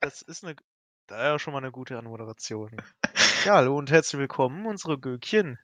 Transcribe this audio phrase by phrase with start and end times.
[0.00, 0.56] Das ist eine,
[1.06, 2.70] da ja schon mal eine gute Anmoderation.
[3.46, 5.58] Ja, hallo und herzlich willkommen, unsere Gökchen,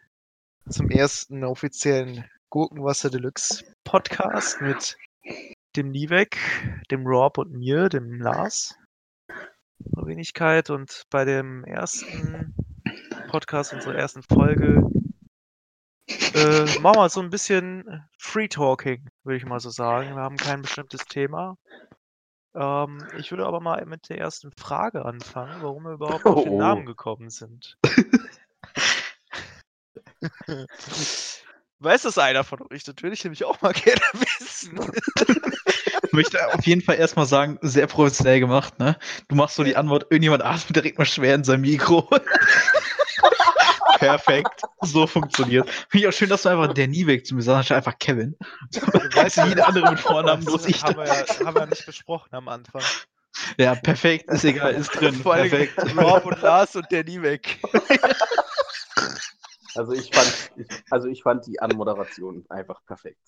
[0.70, 4.96] zum ersten offiziellen Gurkenwasser Deluxe Podcast mit
[5.76, 6.38] dem Nivek,
[6.90, 8.74] dem Rob und mir, dem Lars.
[9.78, 12.54] Wenigkeit und bei dem ersten
[13.28, 14.82] Podcast, unserer ersten Folge,
[16.08, 20.16] äh, machen wir so ein bisschen Free Talking, würde ich mal so sagen.
[20.16, 21.58] Wir haben kein bestimmtes Thema.
[22.54, 26.52] Ähm, ich würde aber mal mit der ersten Frage anfangen, warum wir überhaupt auf den
[26.52, 26.58] Oh.
[26.58, 27.78] Namen gekommen sind.
[31.78, 32.84] Weiß das einer von euch?
[32.84, 34.78] Das würde ich nämlich auch mal gerne wissen.
[36.04, 38.96] Ich möchte auf jeden Fall erstmal sagen, sehr professionell gemacht, ne?
[39.28, 42.08] Du machst so die Antwort, irgendjemand atmet direkt mal schwer in sein Mikro.
[44.06, 44.62] Perfekt.
[44.80, 45.68] So funktioniert.
[45.88, 48.36] Finde ich auch schön, dass du einfach der nie weg zu mir sagst, einfach Kevin.
[49.14, 50.82] Weißt du, jeder andere mit Vornamen, bloß ich.
[50.82, 52.82] haben wir, ja, haben wir ja nicht besprochen am Anfang.
[53.56, 55.14] Ja, perfekt, ist egal, ist drin.
[55.14, 55.96] Vor allem Perfekt.
[55.96, 57.58] Rob und Lars und der nie weg.
[59.74, 63.22] Also ich fand, ich, also ich fand die Anmoderation einfach perfekt.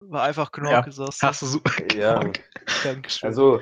[0.00, 1.06] War einfach Knorke, Ja, du.
[1.22, 1.70] Hast du super.
[1.94, 2.18] Ja,
[2.82, 3.28] Dankeschön.
[3.28, 3.60] also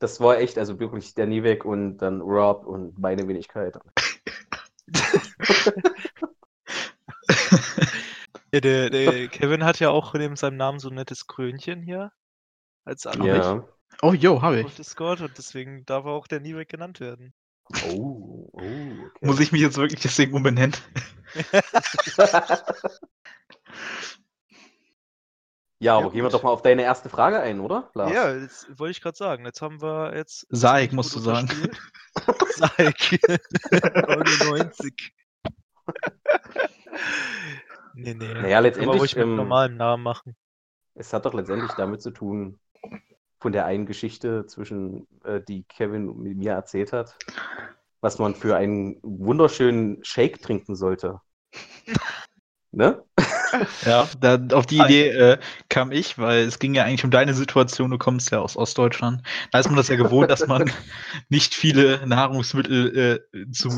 [0.00, 3.78] das war echt, also wirklich der Nivek und dann Rob und meine Wenigkeit.
[8.52, 12.10] Ja, der, der Kevin hat ja auch neben seinem Namen so ein nettes Krönchen hier.
[12.84, 13.64] Als Anricht Ja.
[14.02, 14.76] Oh, jo, habe auf ich.
[14.76, 17.32] Discord und deswegen darf er auch der Nivek genannt werden.
[17.86, 19.10] Oh, oh, okay.
[19.20, 20.74] Muss ich mich jetzt wirklich deswegen umbenennen?
[25.80, 27.90] ja, aber Ja, gehen wir doch mal auf deine erste Frage ein, oder?
[27.94, 28.12] Lars?
[28.12, 29.44] Ja, das wollte ich gerade sagen.
[29.46, 30.46] Jetzt haben wir jetzt.
[30.50, 31.48] Saik, musst du sagen.
[32.50, 33.20] Saik.
[33.70, 35.12] 99.
[37.94, 38.34] nee, nee.
[38.34, 40.36] Naja, letztendlich, ruhig mit ähm, normalem Namen machen.
[40.94, 42.58] es hat doch letztendlich damit zu tun,
[43.40, 47.16] von der einen Geschichte zwischen, äh, die Kevin mit mir erzählt hat,
[48.00, 51.20] was man für einen wunderschönen Shake trinken sollte.
[52.72, 53.02] ne?
[53.84, 54.78] Ja, da, auf die.
[54.78, 55.38] Idee äh,
[55.68, 57.90] kam ich, weil es ging ja eigentlich um deine Situation.
[57.90, 59.22] Du kommst ja aus Ostdeutschland.
[59.50, 60.70] Da ist man das ja gewohnt, dass man
[61.28, 63.76] nicht viele Nahrungsmittel äh, zum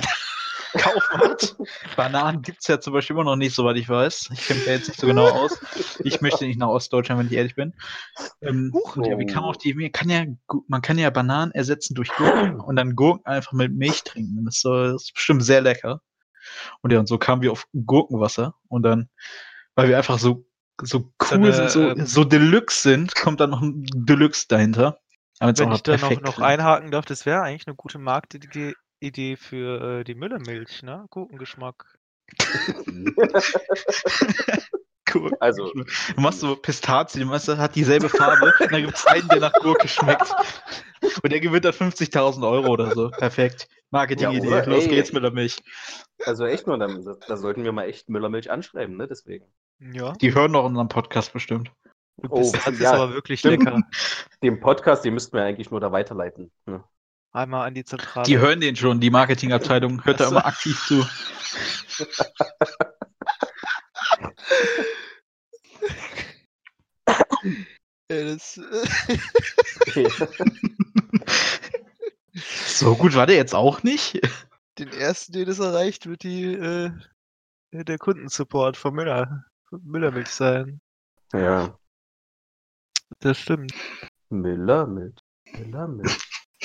[0.75, 1.57] Kaufen hat.
[1.97, 4.31] Bananen gibt's ja zum Beispiel immer noch nicht, soweit ich weiß.
[4.33, 5.59] Ich kenne mich da jetzt nicht so genau aus.
[6.05, 7.75] Ich möchte nicht nach Ostdeutschland, wenn ich ehrlich bin.
[8.41, 9.91] Ähm, und ja, wie kam auch die Idee?
[9.91, 10.25] Kann ja,
[10.69, 14.45] man kann ja Bananen ersetzen durch Gurken und dann Gurken einfach mit Milch trinken.
[14.45, 16.01] Das ist bestimmt sehr lecker.
[16.81, 18.55] Und ja, und so kamen wir auf Gurkenwasser.
[18.69, 19.09] Und dann,
[19.75, 20.47] weil wir einfach so,
[20.81, 24.99] so cool eine, sind, so, ähm, so Deluxe sind, kommt dann noch ein Deluxe dahinter.
[25.41, 30.01] Wenn ich da noch, noch einhaken darf, das wäre eigentlich eine gute Marktidee Idee für
[30.01, 31.07] äh, die Müllermilch, ne?
[31.11, 31.99] Gurkengeschmack.
[35.15, 35.33] Cool.
[35.41, 38.53] Also, Du machst so Pistazien, weißt du, hat dieselbe Farbe.
[38.61, 40.33] und dann gibt es einen, der nach Gurke schmeckt.
[41.23, 43.11] Und der gewinnt dann 50.000 Euro oder so.
[43.11, 43.69] Perfekt.
[43.91, 44.49] Marketing-Idee.
[44.49, 44.65] Ja?
[44.65, 44.89] Los Ey.
[44.91, 45.57] geht's mit der Milch.
[46.25, 49.07] also echt nur, da, sollten wir mal echt Müllermilch anschreiben, ne?
[49.09, 49.47] Deswegen.
[49.81, 50.13] Ja.
[50.13, 51.71] Die hören doch unseren Podcast bestimmt.
[52.23, 53.65] Du Oh, bist, das ist ja, aber wirklich stimmt.
[53.65, 53.81] lecker.
[54.43, 56.51] Den Podcast, den müssten wir eigentlich nur da weiterleiten.
[56.67, 56.85] Ne?
[57.33, 58.27] Einmal an die Zentrale.
[58.27, 61.05] Die hören den schon, die Marketingabteilung hört da immer aktiv zu.
[67.43, 68.61] Äh, das,
[69.81, 70.09] Okay.
[72.67, 74.19] So gut war der jetzt auch nicht.
[74.79, 76.91] den ersten, den es erreicht, wird die, äh,
[77.73, 80.81] der Kundensupport von Müller, von Müllermilch sein.
[81.33, 81.77] ja.
[83.19, 83.75] Das stimmt.
[84.31, 85.15] Müllermilch.
[85.53, 86.19] Müllermilch.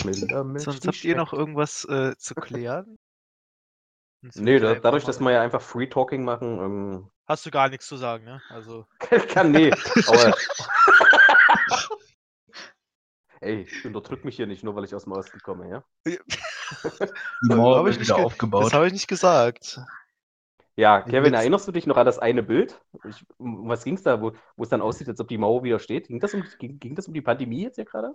[0.05, 0.63] Müllermilch.
[0.63, 2.97] Sonst habt ihr noch irgendwas äh, zu klären?
[4.21, 7.69] Nee, da, dadurch, mal- dass wir ja einfach Free Talking machen, ähm, Hast du gar
[7.69, 8.41] nichts zu sagen, ne?
[8.49, 8.85] Also.
[9.29, 9.71] kann nee.
[10.07, 10.35] Aber.
[13.39, 15.83] Ey, unterdrück mich hier nicht, nur weil ich aus dem Osten komme, ja?
[16.05, 16.19] Die
[17.49, 18.63] hab Mauer ich wird wieder ge- aufgebaut.
[18.65, 19.79] Das habe ich nicht gesagt.
[20.75, 22.79] Ja, Kevin, erinnerst du dich noch an das eine Bild?
[23.07, 25.63] Ich, um was ging es da, wo, wo es dann aussieht, als ob die Mauer
[25.63, 26.07] wieder steht?
[26.07, 28.13] Ging das um, ging, ging das um die Pandemie jetzt hier gerade?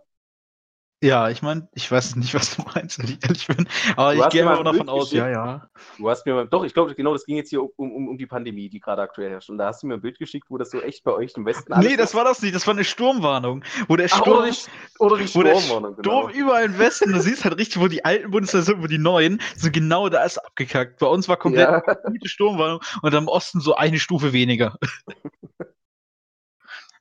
[1.03, 3.69] Ja, ich meine, ich weiß nicht, was du meinst, wenn ich ehrlich bin.
[3.97, 5.69] Aber Du ich gehe mal davon aus, ja, ja.
[5.99, 8.19] Du hast mir mal, doch, ich glaube, genau, das ging jetzt hier um, um, um
[8.19, 9.51] die Pandemie, die gerade aktuell herrscht.
[9.51, 11.45] Und da hast du mir ein Bild geschickt, wo das so echt bei euch im
[11.45, 13.65] Westen Nee, das war das nicht, das war eine Sturmwarnung.
[13.89, 14.57] Wo der Ach, Sturm, oder die,
[15.01, 16.39] oder die wo der Sturmwarnung, Sturm genau.
[16.39, 19.41] überall im Westen, du siehst halt richtig, wo die alten Bundesländer sind, wo die neuen,
[19.57, 21.01] so genau da ist abgekackt.
[21.01, 24.79] Bei uns war komplett Ja, gute Sturmwarnung und am Osten so eine Stufe weniger.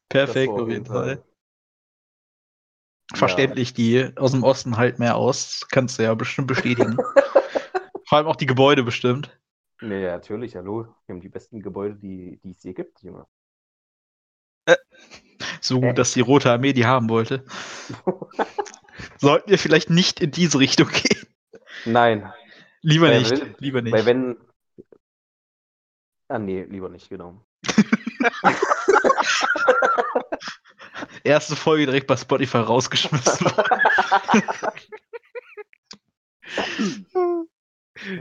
[0.10, 1.24] Perfekt, auf jeden Fall.
[3.14, 5.68] Verständlich, die aus dem Osten halt mehr aus.
[5.72, 6.98] Kannst du ja bestimmt bestätigen.
[8.08, 9.38] Vor allem auch die Gebäude bestimmt.
[9.82, 10.84] Nee, ja, natürlich, hallo.
[11.06, 13.26] Wir haben die besten Gebäude, die, die es hier gibt, Junge.
[15.60, 15.94] So gut, Äh.
[15.96, 17.46] dass die Rote Armee die haben wollte.
[19.18, 21.28] Sollten wir vielleicht nicht in diese Richtung gehen?
[21.86, 22.32] Nein,
[22.84, 23.32] Lieber Weil nicht.
[23.32, 23.94] wenn- lieber nicht.
[23.94, 24.38] weil wenn.
[26.28, 27.44] Ah, nee, lieber nicht, genau.
[31.24, 33.48] Erste Folge direkt bei Spotify rausgeschmissen.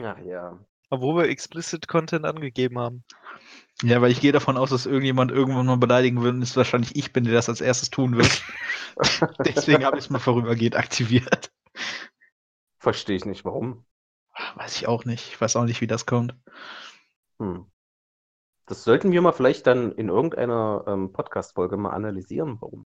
[0.05, 0.58] Ach ja.
[0.91, 3.05] Obwohl wir explicit Content angegeben haben.
[3.82, 6.97] ja, weil ich gehe davon aus, dass irgendjemand irgendwann mal beleidigen will und es wahrscheinlich
[6.97, 8.43] ich bin, der das als erstes tun wird.
[9.44, 11.53] Deswegen habe ich es mal vorübergehend aktiviert.
[12.79, 13.85] Verstehe ich nicht, warum.
[14.56, 15.29] Weiß ich auch nicht.
[15.29, 16.35] Ich weiß auch nicht, wie das kommt.
[17.38, 17.69] Hm.
[18.70, 22.87] Das sollten wir mal vielleicht dann in irgendeiner ähm, Podcast-Folge mal analysieren, warum.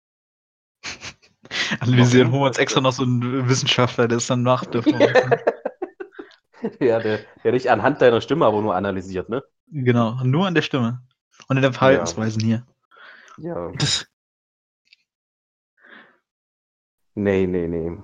[1.80, 2.34] Analysieren, Warum?
[2.34, 4.74] holen wir uns extra noch so einen Wissenschaftler, der es dann macht.
[4.74, 4.90] machen.
[6.80, 9.44] ja, der, der dich anhand deiner Stimme aber nur analysiert, ne?
[9.68, 11.04] genau, nur an der Stimme.
[11.48, 12.66] Und in den Verhaltensweisen hier.
[13.38, 13.72] Ja.
[17.14, 18.02] Nee, nee, nee.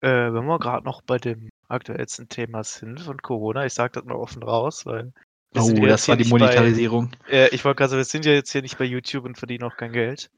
[0.00, 4.04] Äh, wenn wir gerade noch bei dem aktuellsten Thema sind von Corona, ich sage das
[4.04, 5.12] mal offen raus, weil
[5.58, 7.10] Oh, das war die nicht bei- Monetarisierung.
[7.28, 9.64] Äh, ich wollte gerade sagen, wir sind ja jetzt hier nicht bei YouTube und verdienen
[9.64, 10.30] auch kein Geld.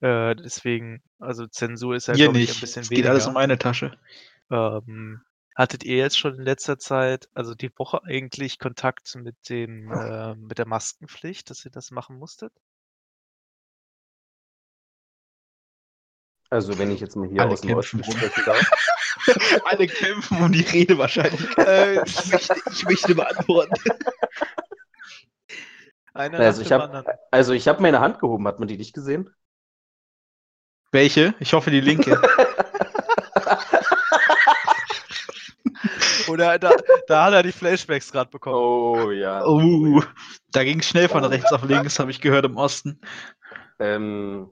[0.00, 2.58] Äh, deswegen, also Zensur ist ja, Hier glaube ich, nicht.
[2.58, 3.02] ein bisschen Es weniger.
[3.04, 3.96] geht alles um meine Tasche.
[4.50, 5.22] Ähm,
[5.54, 10.34] hattet ihr jetzt schon in letzter Zeit, also die Woche eigentlich Kontakt mit dem, äh,
[10.34, 12.52] mit der Maskenpflicht, dass ihr das machen musstet?
[16.50, 18.60] Also, wenn ich jetzt mal hier Alle aus dem Osten sprechen darf.
[19.64, 21.40] Alle kämpfen um die Rede wahrscheinlich.
[21.58, 23.74] Äh, ich, möchte, ich möchte beantworten.
[26.14, 27.06] Einer Also, nach ich habe anderen.
[27.30, 29.30] also ich hab meine Hand gehoben, hat man die nicht gesehen?
[30.92, 31.34] Welche?
[31.40, 32.20] Ich hoffe die linke.
[36.28, 36.72] Oder da,
[37.06, 38.56] da hat er die Flashbacks gerade bekommen.
[38.56, 39.44] Oh, ja.
[39.44, 40.02] Oh,
[40.52, 43.00] da ging es schnell von rechts auf links, habe ich gehört im Osten.
[43.78, 44.50] Ähm,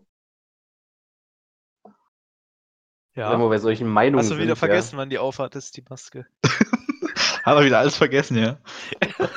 [3.15, 3.31] Ja.
[3.33, 6.27] Wenn wir bei solchen Meinungen Hast du wieder sind, vergessen, wann die aufhattest, die Maske?
[7.45, 8.59] Hat er wieder alles vergessen, ja.
[9.19, 9.29] Ja.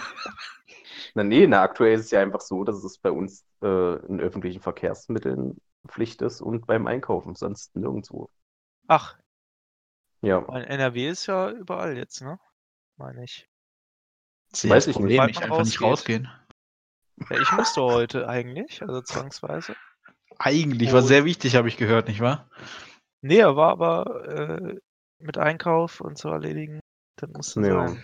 [1.14, 4.20] Na, nee, na, aktuell ist es ja einfach so, dass es bei uns äh, in
[4.20, 8.30] öffentlichen Verkehrsmitteln Pflicht ist und beim Einkaufen, sonst nirgendwo.
[8.88, 9.18] Ach,
[10.22, 12.40] Ja, NRW ist ja überall jetzt, ne?
[12.98, 13.48] Meine ich.
[14.52, 15.18] Sehe Weiß das ich nicht.
[15.18, 16.30] Problem, Sobald ich einfach nicht rausgehen.
[17.30, 19.76] Ja, ich musste heute eigentlich, also zwangsweise.
[20.38, 22.50] Eigentlich, war Und- sehr wichtig, habe ich gehört, nicht wahr?
[23.26, 24.76] Nee, er war aber äh,
[25.18, 26.80] mit Einkauf und zu erledigen.
[27.16, 27.88] Das musste Ja.
[27.88, 28.04] sein.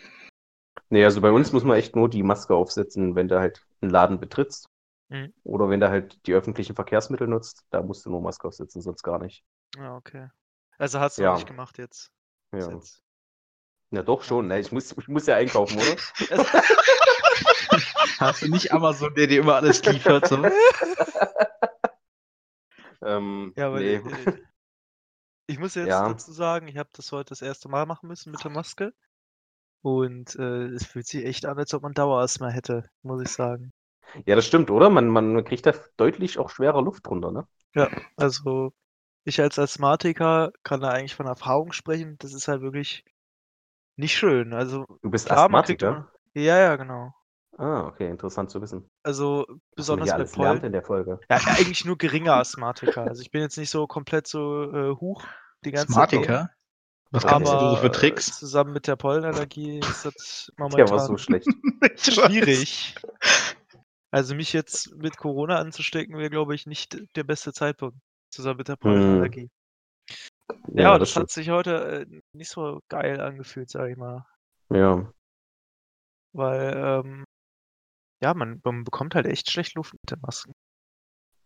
[0.89, 3.91] nee, also bei uns muss man echt nur die Maske aufsetzen, wenn du halt einen
[3.91, 4.65] Laden betrittst.
[5.09, 5.31] Mhm.
[5.44, 9.03] Oder wenn du halt die öffentlichen Verkehrsmittel nutzt, da musst du nur Maske aufsetzen, sonst
[9.03, 9.44] gar nicht.
[9.75, 10.29] Ja, okay.
[10.79, 11.33] Also hast du Ja.
[11.33, 12.09] noch nicht gemacht jetzt.
[12.51, 13.03] Ja, jetzt.
[13.91, 14.47] ja doch schon.
[14.47, 14.59] Ne?
[14.59, 15.97] Ich, muss, ich muss ja einkaufen, oder?
[18.18, 20.27] Hast du nicht Amazon, der dir immer alles liefert?
[20.27, 20.44] So?
[23.03, 23.97] ähm, Ja, aber nee.
[23.97, 24.41] äh,
[25.51, 26.07] ich muss jetzt Ja.
[26.07, 28.94] dazu sagen, ich habe das heute das erste Mal machen müssen mit der Maske.
[29.83, 33.74] Und äh, es fühlt sich echt an, als ob man Dauerasthma hätte, muss ich sagen.
[34.25, 34.89] Ja, das stimmt, oder?
[34.89, 37.48] Man, man kriegt da deutlich auch schwerer Luft drunter, ne?
[38.15, 38.74] Also
[39.25, 42.18] ich als Asthmatiker kann da eigentlich von Erfahrung sprechen.
[42.19, 43.06] Das ist halt wirklich
[43.97, 44.54] nicht schön.
[44.54, 45.89] Also Du bist klar, man Asthmatiker?
[45.89, 47.13] immer, ja, ja, genau.
[47.57, 48.89] Ah, okay, interessant zu wissen.
[49.04, 50.63] Also man besonders bei Pollen.
[50.65, 51.19] in der Folge.
[51.30, 53.04] Ja, eigentlich nur geringer Asthmatiker.
[53.04, 55.23] Also ich bin jetzt nicht so komplett so äh, hoch
[55.65, 56.09] die ganze Zeit.
[56.09, 56.49] Smartiker?
[57.11, 57.33] Was Okay.
[57.33, 58.39] kannst du so Aber für Tricks?
[58.39, 61.47] zusammen mit der Pollenallergie ist das Der momentan war so schlecht.
[61.97, 62.95] schwierig.
[64.11, 67.97] Also mich jetzt mit Corona anzustecken, wäre, glaube ich, nicht der beste Zeitpunkt.
[68.30, 69.49] Zusammen mit der Pollenallergie.
[70.73, 74.25] Ja, aber das, hat sich heute äh, nicht so geil angefühlt, sage ich mal.
[74.69, 75.11] Ja,
[76.33, 77.25] Weil, ähm,
[78.21, 80.53] ja, man, man bekommt halt echt schlecht Luft mit den Masken.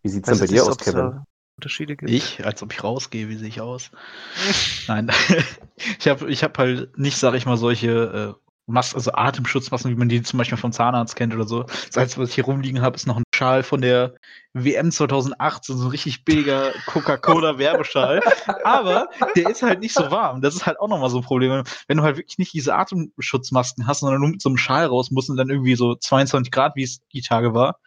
[0.03, 1.23] wie sieht's denn bei dir aus, Kevin?
[1.57, 2.11] Unterschiede gibt.
[2.11, 3.91] Ich, als ob ich rausgehe, wie sehe ich aus?
[4.87, 5.11] Nein,
[5.99, 9.95] ich habe ich hab halt nicht, sag ich mal, solche äh, Masken, also Atemschutzmasken, wie
[9.95, 11.63] man die zum Beispiel vom Zahnarzt kennt oder so.
[11.63, 14.15] Das Einzige, was ich hier rumliegen habe, ist noch ein Schal von der
[14.53, 18.21] WM 2008, so ein richtig billiger Coca-Cola-Werbeschal.
[18.63, 20.41] Aber der ist halt nicht so warm.
[20.41, 21.63] Das ist halt auch nochmal so ein Problem.
[21.87, 25.11] Wenn du halt wirklich nicht diese Atemschutzmasken hast, sondern nur mit so einem Schal raus
[25.11, 27.79] musst und dann irgendwie so 22 Grad, wie es die Tage war,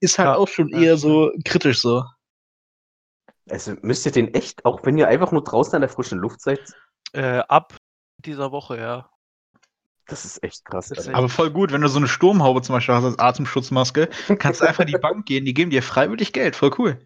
[0.00, 2.04] ist halt Ja, auch schon eher so kritisch so.
[3.50, 6.40] Also müsst ihr den echt, auch wenn ihr einfach nur draußen an der frischen Luft
[6.40, 6.60] seid,
[7.12, 7.76] Äh, ab
[8.18, 9.10] dieser Woche, ja.
[10.06, 10.90] das ist echt krass.
[10.90, 14.08] Ist echt- Aber voll gut, wenn du so eine Sturmhaube zum Beispiel hast als Atemschutzmaske,
[14.38, 16.98] kannst du einfach in die Bank gehen, die geben dir freiwillig Geld, voll cool.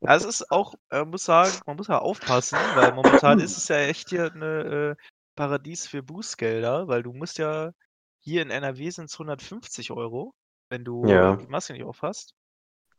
[0.00, 3.68] Ja, es ist auch, äh, muss sagen, man muss ja aufpassen, weil momentan ist es
[3.68, 5.04] ja echt hier eine äh,
[5.36, 7.72] Paradies für Bußgelder, weil du musst ja
[8.18, 10.34] hier in NRW sind es 150 Euro,
[10.68, 11.36] wenn du Ja.
[11.36, 12.34] die Maske nicht aufhast.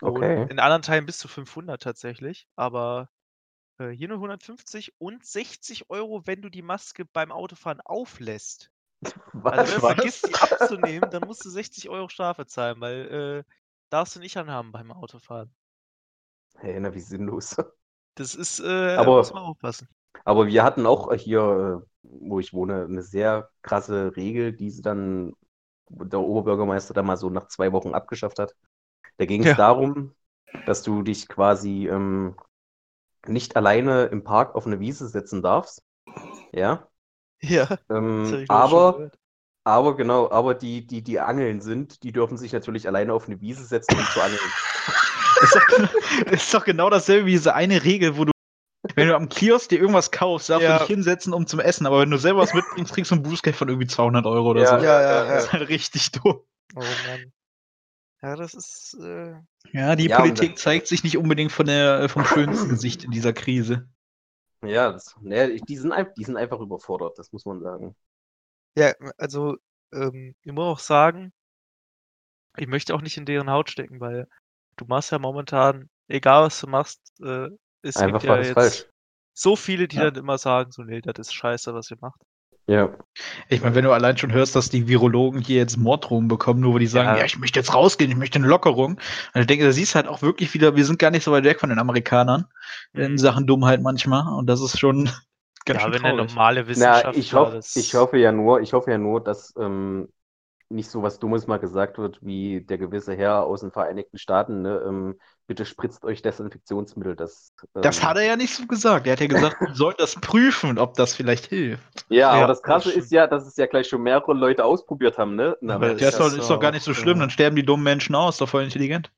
[0.02, 0.42] Okay.
[0.44, 3.10] Und in anderen Teilen bis zu 500 tatsächlich, aber
[3.80, 8.72] äh, hier nur 150 und 60 Euro, wenn du die Maske beim Autofahren auflässt.
[9.02, 9.96] Also wenn du Was?
[9.96, 13.52] vergisst, die abzunehmen, dann musst du 60 Euro Strafe zahlen, weil äh,
[13.90, 15.54] darfst du nicht anhaben beim Autofahren.
[16.58, 17.56] Hey, na, wie sinnlos.
[18.16, 19.88] Das ist, äh, Aber- muss man aufpassen.
[20.26, 24.82] Aber wir hatten auch hier, äh, wo ich wohne, eine sehr krasse Regel, die sie
[24.82, 25.34] dann
[25.90, 28.54] der Oberbürgermeister dann mal so nach zwei Wochen abgeschafft hat.
[29.22, 29.56] Da ging es Ja.
[29.56, 30.16] darum,
[30.66, 32.36] dass du dich quasi ähm,
[33.28, 35.84] nicht alleine im Park auf eine Wiese setzen darfst.
[36.54, 36.90] Ja.
[37.42, 39.12] Ja, das Ähm, aber,
[39.66, 43.42] aber genau, aber die, die, die Angeln sind, die dürfen sich natürlich alleine auf eine
[43.42, 44.56] Wiese setzen, um zu angeln.
[45.40, 45.64] ist, doch,
[46.32, 48.32] ist doch genau dasselbe wie diese eine Regel, wo du,
[48.96, 50.70] wenn du am Kiosk dir irgendwas kaufst, darfst Ja.
[50.70, 51.88] du dich hinsetzen, um zum Essen.
[51.88, 54.66] Aber wenn du selber was mitbringst, kriegst du ein Bußgeld von irgendwie 200 Euro oder
[54.66, 54.84] Ja, so.
[54.84, 55.48] Ja, ja, Das ja.
[55.48, 56.42] ist halt richtig dumm.
[56.76, 57.32] Oh Mann.
[58.22, 59.36] Ja, das ist, äh,
[59.74, 63.12] Ja, die Ja, Politik dann- zeigt sich nicht unbedingt von der, vom schönsten Gesicht in
[63.12, 63.88] dieser Krise.
[64.64, 67.96] Ja, das, ne, die, sind, die sind einfach überfordert, das muss man sagen.
[68.78, 69.58] ja, also,
[69.92, 71.34] ähm, ich muss auch sagen,
[72.58, 74.28] ich möchte auch nicht in deren Haut stecken, weil
[74.78, 77.50] du machst ja momentan, egal was du machst, äh,
[77.82, 78.86] es Einfach gibt ja jetzt falsch.
[79.34, 80.12] so viele, die Ja.
[80.12, 82.22] dann immer sagen, so, nee, das ist scheiße, was ihr macht.
[82.72, 82.98] Ja.
[83.50, 86.74] Ich meine, wenn du allein schon hörst, dass die Virologen hier jetzt Morddrohungen bekommen, nur
[86.74, 87.16] weil die sagen, Ja.
[87.16, 89.00] ja, ich möchte jetzt rausgehen, ich möchte eine Lockerung.
[89.34, 91.32] Und ich denke, da siehst du halt auch wirklich wieder, wir sind gar nicht so
[91.32, 92.46] weit weg von den Amerikanern
[92.94, 93.18] in Mhm.
[93.18, 94.34] Sachen Dummheit manchmal.
[94.38, 95.10] Und das ist schon
[95.66, 96.14] ganz Ja, schön wenn der traurig.
[96.14, 97.74] normale Na, Wissenschaftler ich, hoff, das.
[97.74, 100.10] ich hoffe ja nur, ich hoffe ja nur, dass ähm,
[100.70, 104.62] nicht so was Dummes mal gesagt wird, wie der gewisse Herr aus den Vereinigten Staaten,
[104.64, 107.16] ne, ähm, bitte spritzt euch Desinfektionsmittel.
[107.16, 109.08] Das, ähm, Das hat er ja nicht so gesagt.
[109.08, 112.06] Er hat ja gesagt, wir sollten das prüfen, ob das vielleicht hilft.
[112.10, 114.64] Ja, Ja, aber das Krasse das ist ja, dass es ja gleich schon mehrere Leute
[114.64, 115.58] ausprobiert haben, ne?
[115.62, 117.66] Na, Aber aber Der ist, doch, ist doch gar nicht so schlimm, dann sterben die
[117.66, 119.12] dummen Menschen aus, doch voll intelligent.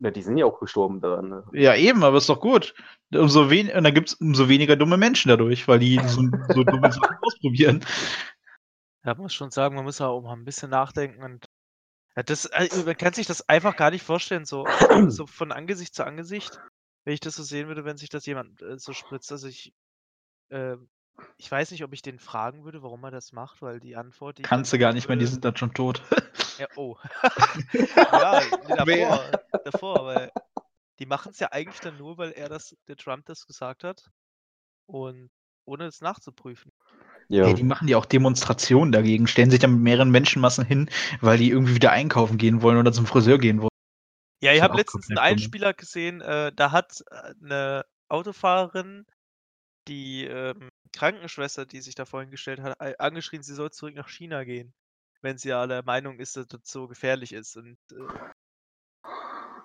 [0.00, 1.44] na, die sind ja auch gestorben daran, ne?
[1.52, 2.74] Ja, eben, aber ist doch gut.
[3.14, 6.22] Umso wen und dann gibt es umso weniger dumme Menschen dadurch, weil die so,
[6.54, 7.84] so dumme Sachen ausprobieren.
[9.04, 11.57] Ja, man muss schon sagen, man muss auch mal ein bisschen nachdenken und ja,
[12.14, 14.66] das, also man kann sich das einfach gar nicht vorstellen, so,
[15.08, 16.60] so von Angesicht zu Angesicht,
[17.04, 19.30] wenn ich das so sehen würde, wenn sich das jemand äh, so spritzt.
[19.32, 19.72] Also ich,
[20.50, 20.88] ähm,
[21.36, 24.38] ich weiß nicht, ob ich den fragen würde, warum er das macht, weil die Antwort,
[24.38, 26.02] die Kannst du gar nicht mehr, die würde- sind dann schon tot.
[26.58, 26.96] Ja, oh.
[27.72, 29.30] ja, davor,
[29.64, 30.32] davor, weil
[30.98, 34.10] die machen es ja eigentlich dann nur, weil er das, der Trump das gesagt hat
[34.86, 35.30] und
[35.64, 36.72] ohne es nachzuprüfen.
[37.28, 37.46] Ja.
[37.46, 41.38] Ey, die machen ja auch Demonstrationen dagegen, stellen sich dann mit mehreren Menschenmassen hin, weil
[41.38, 43.68] die irgendwie wieder einkaufen gehen wollen oder zum Friseur gehen wollen.
[44.40, 45.18] Ja, ich habe letztens einen.
[45.18, 49.04] Einspieler gesehen, äh, da hat äh, eine Autofahrerin
[49.88, 54.44] die ähm, Krankenschwester, die sich da vorhin gestellt hat, angeschrien, sie soll zurück nach China
[54.44, 54.72] gehen,
[55.22, 57.56] wenn sie ja der Meinung ist, dass das so gefährlich ist.
[57.56, 57.96] Und äh,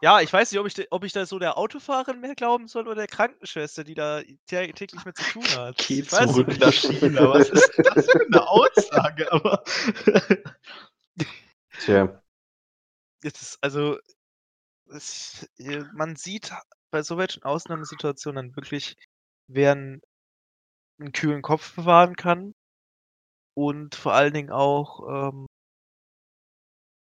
[0.04, 2.88] ja, ich weiß nicht, ob ich, ob ich da so der Autofahrerin mehr glauben soll
[2.88, 4.18] oder der Krankenschwester, die da
[4.50, 5.78] tä- täglich mit zu tun hat.
[5.78, 6.60] Geh ich weiß zurück nicht.
[6.60, 7.30] nach China.
[7.30, 9.32] Was ist das für eine Aussage?
[9.32, 9.64] Aber
[11.80, 12.22] Tja.
[13.22, 13.98] Es ist, also,
[14.88, 16.52] es, äh, man sieht
[16.92, 18.98] bei so welchen Ausnahmesituationen dann wirklich,
[19.48, 20.02] wer einen,
[21.00, 22.54] einen kühlen Kopf bewahren kann
[23.56, 25.46] und vor allen Dingen auch, ähm,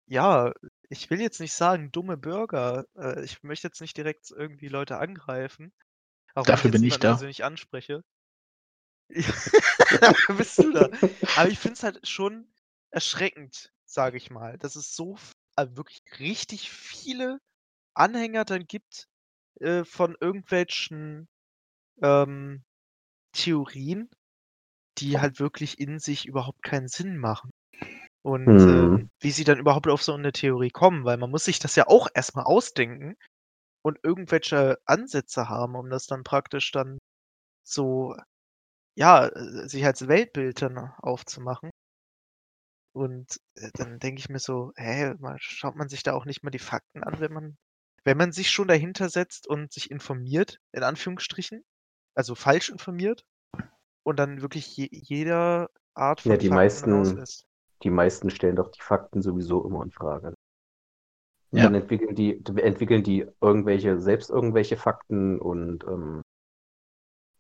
[0.07, 0.51] ja,
[0.91, 2.86] ich will jetzt nicht sagen dumme Bürger.
[2.95, 5.74] Äh, ich möchte jetzt nicht direkt irgendwie Leute angreifen.
[6.36, 7.12] Auch Dafür ich bin ich da.
[7.12, 8.03] persönlich anspreche.
[10.01, 10.89] Dafür bist du da.
[11.38, 12.53] Aber ich finde es halt schon
[12.89, 15.17] erschreckend, sage ich mal, dass es so
[15.55, 17.39] also wirklich richtig viele
[17.93, 19.07] Anhänger dann gibt
[19.60, 21.29] äh, von irgendwelchen
[22.01, 22.63] ähm,
[23.31, 24.10] Theorien,
[24.98, 27.50] die halt wirklich in sich überhaupt keinen Sinn machen.
[28.23, 28.67] Und Mhm.
[28.67, 31.75] ähm, wie sie dann überhaupt auf so eine Theorie kommen, weil man muss sich das
[31.75, 33.15] ja auch erstmal ausdenken
[33.83, 36.99] und irgendwelche Ansätze haben, um das dann praktisch dann
[37.63, 38.15] so,
[38.97, 41.71] ja, äh, sich als Weltbild dann aufzumachen.
[42.93, 46.43] Und äh, dann denke ich mir so, hä, mal schaut man sich da auch nicht
[46.43, 47.57] mal die Fakten an, wenn man,
[48.03, 51.63] wenn man sich schon dahinter setzt und sich informiert, in Anführungsstrichen,
[52.15, 53.23] also falsch informiert
[54.03, 57.21] und dann wirklich je, jeder Art von Ja, die Fakten meisten-.
[57.83, 60.33] Die meisten stellen doch die Fakten sowieso immer in Frage.
[61.51, 61.63] Und Ja.
[61.63, 66.21] dann entwickeln die, entwickeln die irgendwelche, selbst irgendwelche Fakten und ähm,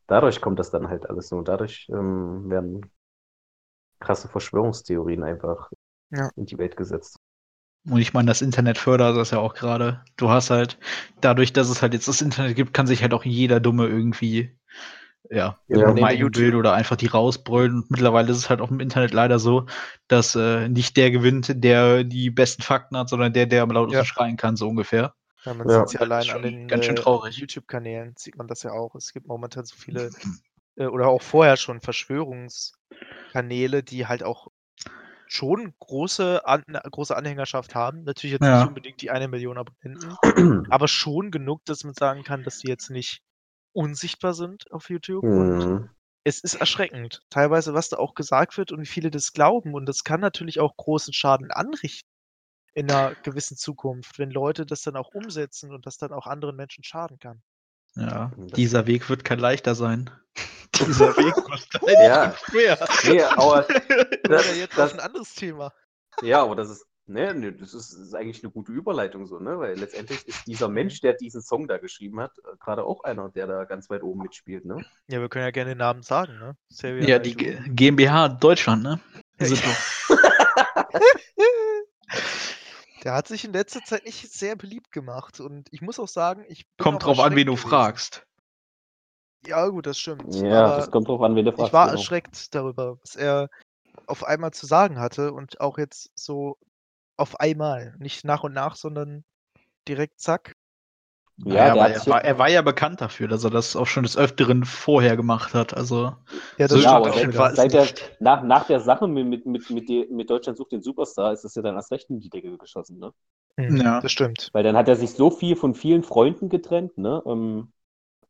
[0.07, 1.41] dadurch kommt das dann halt alles so.
[1.41, 2.91] Dadurch ähm, werden
[4.01, 5.71] krasse Verschwörungstheorien einfach
[6.11, 6.31] Ja.
[6.35, 7.17] in die Welt gesetzt.
[7.89, 10.03] Und ich meine, das Internet fördert das ja auch gerade.
[10.15, 10.77] Du hast halt,
[11.19, 14.55] dadurch, dass es halt jetzt das Internet gibt, kann sich halt auch jeder Dumme irgendwie,
[15.31, 15.89] ja, Ja.
[16.11, 17.83] YouTube- Bild oder einfach die rausbrüllen.
[17.83, 19.65] Und mittlerweile ist es halt auch im Internet leider so,
[20.07, 23.97] dass äh, nicht der gewinnt, der die besten Fakten hat, sondern der, der am lautesten
[23.99, 24.05] Ja.
[24.05, 25.13] schreien kann, so ungefähr.
[25.45, 25.87] Ja, man Ja.
[25.87, 27.37] sieht ja allein Schon an den ganz schön äh, traurig.
[27.37, 28.93] YouTube-Kanälen, sieht man das ja auch.
[28.95, 30.09] Es gibt momentan so viele,
[30.75, 34.47] äh, oder auch vorher schon Verschwörungskanäle, die halt auch
[35.27, 38.03] schon große, an, große Anhängerschaft haben.
[38.03, 38.59] Natürlich jetzt Ja.
[38.59, 42.67] nicht unbedingt die eine Million Abonnenten, aber schon genug, dass man sagen kann, dass die
[42.67, 43.21] jetzt nicht
[43.73, 45.23] unsichtbar sind auf YouTube.
[45.23, 45.89] Und Mhm.
[46.23, 49.73] es ist erschreckend, teilweise, was da auch gesagt wird und wie viele das glauben.
[49.73, 52.07] Und das kann natürlich auch großen Schaden anrichten
[52.73, 56.55] in einer gewissen Zukunft, wenn Leute das dann auch umsetzen und das dann auch anderen
[56.55, 57.41] Menschen schaden kann.
[57.95, 60.09] Ja, Das- dieser Weg wird kein leichter sein.
[60.87, 62.87] dieser Weg wird Ja, Schwer.
[63.03, 63.63] nee, aber
[64.23, 65.73] das, Oder jetzt das, auf ein anderes Thema.
[66.21, 69.39] ja, aber das ist, ne, ne, das ist, das ist eigentlich eine gute Überleitung so,
[69.39, 73.03] ne, weil letztendlich ist dieser Mensch, der diesen Song da geschrieben hat, äh, gerade auch
[73.03, 74.83] einer, der da ganz weit oben mitspielt, ne?
[75.07, 76.55] Ja, wir können ja gerne den Namen sagen, ne?
[76.71, 77.35] Xavier Ja, die.
[77.35, 78.99] G- GmbH Deutschland, ne?
[79.37, 79.47] Doch-
[83.03, 86.45] Der hat sich in letzter Zeit nicht sehr beliebt gemacht und ich muss auch sagen,
[86.47, 87.69] ich bin Kommt drauf an, wen du gewesen.
[87.69, 88.27] fragst.
[89.47, 90.35] Ja, gut, das stimmt.
[90.35, 91.69] Ja, aber das kommt drauf an, wen du fragst.
[91.69, 91.97] ich war genau.
[91.97, 93.49] erschreckt darüber, was er
[94.05, 96.57] auf einmal zu sagen hatte und auch jetzt so
[97.17, 99.23] auf einmal, nicht nach und nach, sondern
[99.87, 100.55] direkt zack.
[101.43, 104.15] Ja, hat er, war, er war ja bekannt dafür, dass er das auch schon des
[104.17, 105.73] Öfteren vorher gemacht hat.
[105.73, 106.15] Also,
[106.57, 109.25] Ja, So das Ja, stimmt aber auch seit- Seit der, nach, nach der Sache mit,
[109.27, 112.09] mit, mit, mit, die- mit Deutschland sucht den Superstar ist das ja dann erst recht
[112.09, 113.13] in die Decke geschossen, ne?
[113.57, 114.01] Hm, Ja.
[114.01, 114.51] Das stimmt.
[114.53, 117.23] Weil dann hat er sich so viel von vielen Freunden getrennt, ne?
[117.25, 117.73] Ähm,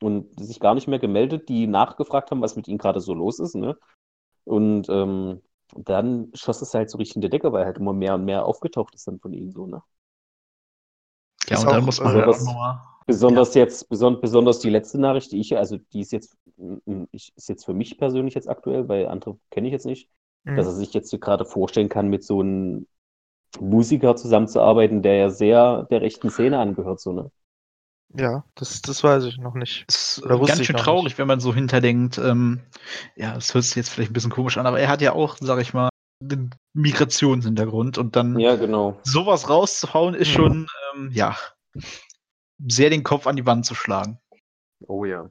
[0.02, 3.40] und sich gar nicht mehr gemeldet, die nachgefragt haben, was mit ihm gerade so los
[3.40, 3.78] ist, ne?
[4.46, 5.42] Und ähm,
[5.78, 8.46] dann schoss es halt so richtig in die Decke, weil halt immer mehr und mehr
[8.46, 9.82] aufgetaucht ist dann von ihm so, ne?
[11.50, 12.80] ja, Ist und dann muss man äh, halt auch was- nochmal.
[13.08, 17.34] Besonders jetzt, beson besonders die letzte Nachricht, die ich, also die ist jetzt, mm, ich,
[17.36, 20.10] ist jetzt für mich persönlich jetzt aktuell, weil andere kenne ich jetzt nicht,
[20.54, 20.75] dass er Mhm.
[20.75, 22.88] sich jetzt hier gerade vorstellen kann, mit so einem
[23.62, 27.32] Musiker zusammenzuarbeiten, der ja sehr der rechten Szene angehört, so, ne?
[28.15, 29.86] Ja, das, das weiß ich noch nicht.
[29.88, 31.18] Ist äh, ganz schön traurig, nicht.
[31.18, 32.18] wenn man so hinterdenkt.
[32.18, 32.62] Ähm,
[33.15, 35.38] ja, das hört sich jetzt vielleicht ein bisschen komisch an, aber er hat ja auch,
[35.39, 35.89] sag ich mal,
[36.21, 39.00] einen Migrationshintergrund und dann Ja, genau.
[39.04, 40.34] sowas rauszuhauen, ist Mhm.
[40.34, 41.38] schon, ähm, ja,
[42.67, 44.19] sehr den Kopf an die Wand zu schlagen.
[44.88, 45.30] Oh ja.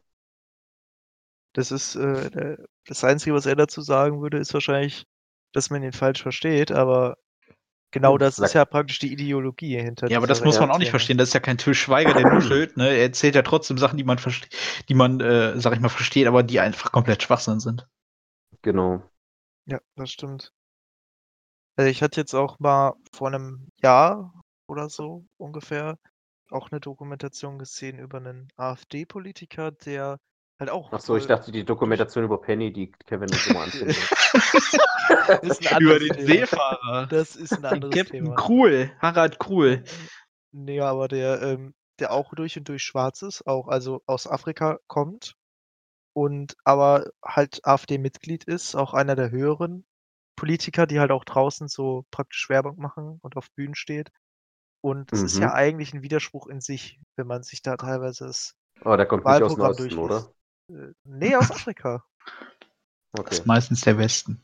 [1.52, 5.04] Das ist äh, das Einzige, was er dazu sagen würde, ist wahrscheinlich,
[5.52, 7.16] dass man ihn falsch versteht, aber
[7.90, 10.90] genau das ist ja praktisch die Ideologie hinter Ja, aber das muss man auch nicht
[10.90, 11.18] verstehen.
[11.18, 12.76] Das ist ja kein Till Schweiger, der nuschelt.
[12.76, 12.88] Ne?
[12.88, 14.54] Er erzählt ja trotzdem Sachen, die man versteht,
[14.88, 17.86] die man, äh, sag ich mal, versteht, aber die einfach komplett Schwachsinn sind.
[18.62, 19.02] Genau.
[19.66, 20.52] Ja, das stimmt.
[21.76, 24.34] Also ich hatte jetzt auch mal vor einem Jahr
[24.66, 25.96] oder so ungefähr
[26.50, 30.18] auch eine Dokumentation gesehen über einen AfD-Politiker, der
[30.60, 33.96] halt auch Ach so, ich dachte, die Dokumentation über Penny, die Kevin uns immer anfindet.
[35.42, 36.26] Das ist ein Über den Thema.
[36.26, 37.06] Seefahrer.
[37.08, 38.34] Das ist ein anderes Captain Thema.
[38.34, 39.82] Krul, Harald Krul.
[40.52, 44.78] Nee, aber der, ähm, der auch durch und durch schwarz ist, auch also aus Afrika
[44.86, 45.34] kommt
[46.14, 49.86] und aber halt AfD-Mitglied ist, auch einer der höheren
[50.36, 54.10] Politiker, die halt auch draußen so praktisch Werbung machen und auf Bühnen steht.
[54.82, 55.40] Und es ist Mhm.
[55.40, 59.26] ja eigentlich ein Widerspruch in sich, wenn man sich da teilweise das Aber der kommt
[59.26, 60.34] nicht aus dem Wahlprogramm Osten, oder?
[60.70, 62.04] Äh, nee, aus Afrika.
[63.12, 63.34] Das Okay.
[63.34, 64.42] ist meistens der Westen.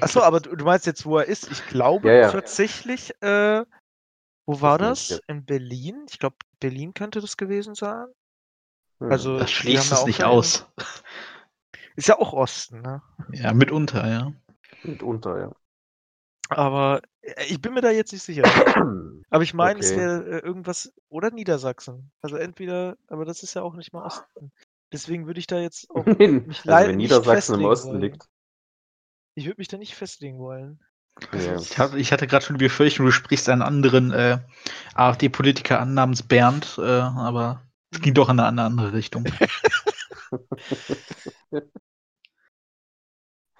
[0.00, 1.50] Achso, aber du, du meinst jetzt, wo er ist?
[1.50, 2.30] Ich glaube Ja, ja.
[2.30, 3.64] tatsächlich, äh,
[4.46, 5.10] wo war das?
[5.10, 6.06] nicht, In Berlin?
[6.10, 8.06] Ich glaube, Berlin könnte das gewesen sein.
[9.00, 9.12] Hm.
[9.12, 10.66] Also, Das schließt es nicht einen- aus.
[11.96, 13.02] Ist ja auch Osten, ne?
[13.30, 14.32] Ja, mitunter, ja.
[14.82, 15.52] Mitunter, ja.
[16.48, 18.42] Aber äh, ich bin mir da jetzt nicht sicher.
[19.30, 20.00] Aber ich meine, es Okay.
[20.00, 22.10] wäre äh, irgendwas oder Niedersachsen.
[22.22, 24.52] Also entweder, aber das ist ja auch nicht mal Osten.
[24.94, 28.00] Deswegen würde ich da jetzt auch also mich leider wenn nicht Niedersachsen im Osten wollen.
[28.00, 28.28] liegt.
[29.34, 30.78] Ich würde mich da nicht festlegen wollen.
[31.32, 31.60] Ja.
[31.60, 34.38] Ich, hab, ich hatte gerade schon die Befürchtung, du sprichst einen anderen äh,
[34.94, 39.24] AfD-Politiker an namens Bernd, äh, aber es ging doch in eine andere Richtung.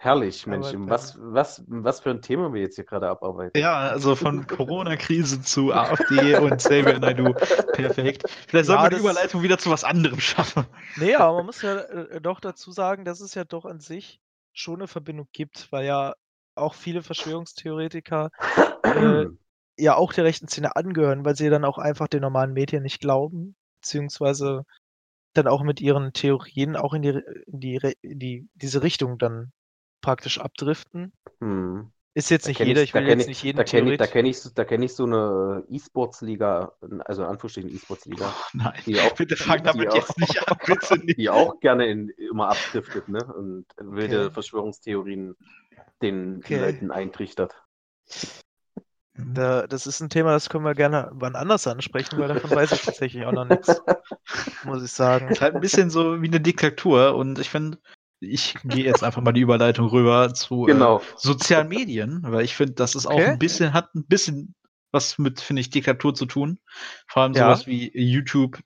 [0.04, 0.66] Herrlich, Mensch.
[0.74, 3.58] Aber, Was, was, was für ein Thema wir jetzt hier gerade abarbeiten.
[3.58, 7.32] Ja, also von Corona-Krise zu AfD und Xavier Naidoo.
[7.72, 8.28] Perfekt.
[8.46, 10.66] Vielleicht sollen Ja, wir die Überleitung wieder zu was anderem schaffen.
[10.96, 14.20] Nee, aber man muss ja äh, doch dazu sagen, dass es ja doch an sich
[14.52, 16.14] schon eine Verbindung gibt, weil ja
[16.54, 18.28] auch viele Verschwörungstheoretiker
[18.82, 19.24] äh,
[19.78, 23.00] ja auch der rechten Szene angehören, weil sie dann auch einfach den normalen Medien nicht
[23.00, 24.64] glauben, beziehungsweise
[25.32, 29.50] dann auch mit ihren Theorien auch in die, in die, in die diese Richtung dann
[30.04, 31.12] praktisch abdriften.
[31.40, 31.90] Hm.
[32.16, 33.98] Ist jetzt Da nicht jeder, ich- ich will jetzt ich- nicht jeden Da kenne ich,
[33.98, 36.72] da kenn ich, da kenn ich so eine E-Sports-Liga,
[37.06, 40.98] also in Anführungsstrichen E-Sports-Liga, Nein, die auch, bitte fang damit auch- jetzt nicht an, bitte
[41.04, 41.18] nicht.
[41.18, 43.18] die auch gerne in, immer abdriftet, ne?
[43.24, 44.30] Und wilde Okay.
[44.34, 45.34] Verschwörungstheorien
[46.02, 46.60] den Okay.
[46.60, 47.54] Leuten eintrichtert.
[49.16, 52.72] Da, das ist ein Thema, das können wir gerne wann anders ansprechen, weil davon weiß
[52.72, 53.80] ich tatsächlich auch noch nichts,
[54.64, 55.28] muss ich sagen.
[55.28, 57.78] ist halt ein bisschen so wie eine Diktatur und ich finde,
[58.24, 60.98] ich gehe jetzt einfach mal die Überleitung rüber zu Genau.
[61.00, 63.28] äh, sozialen Medien, weil ich finde, das ist auch Okay.
[63.28, 64.54] ein bisschen, hat ein bisschen
[64.92, 66.58] was mit, finde ich, Diktatur zu tun.
[67.08, 67.48] Vor allem Ja.
[67.48, 68.58] sowas wie YouTube,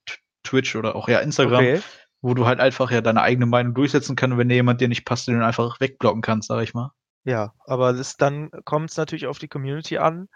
[0.44, 1.80] Twitch oder auch ja Instagram, Okay.
[2.22, 4.88] wo du halt einfach ja deine eigene Meinung durchsetzen kannst und wenn dir jemand dir
[4.88, 6.92] nicht passt, den einfach wegblocken kannst, sag ich mal.
[7.24, 10.28] Ja, aber das, dann kommt es natürlich auf die Community an.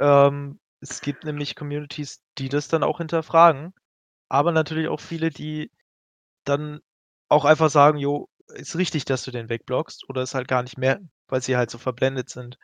[0.00, 3.74] Ähm, es gibt nämlich Communities, die das dann auch hinterfragen,
[4.28, 5.70] aber natürlich auch viele, die
[6.44, 6.80] dann
[7.28, 10.78] auch einfach sagen, jo, ist richtig, dass du den wegblockst oder es halt gar nicht
[10.78, 12.58] merken, weil sie halt so verblendet sind.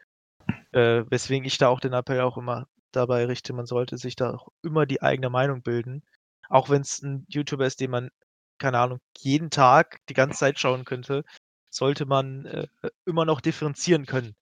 [0.73, 4.35] Äh, weswegen ich da auch den Appell auch immer dabei richte, man sollte sich da
[4.35, 6.03] auch immer die eigene Meinung bilden.
[6.49, 8.11] Auch wenn es ein YouTuber ist, den man,
[8.59, 11.25] keine Ahnung, jeden Tag die ganze Zeit schauen könnte,
[11.71, 12.69] sollte man äh,
[13.07, 14.37] immer noch differenzieren können.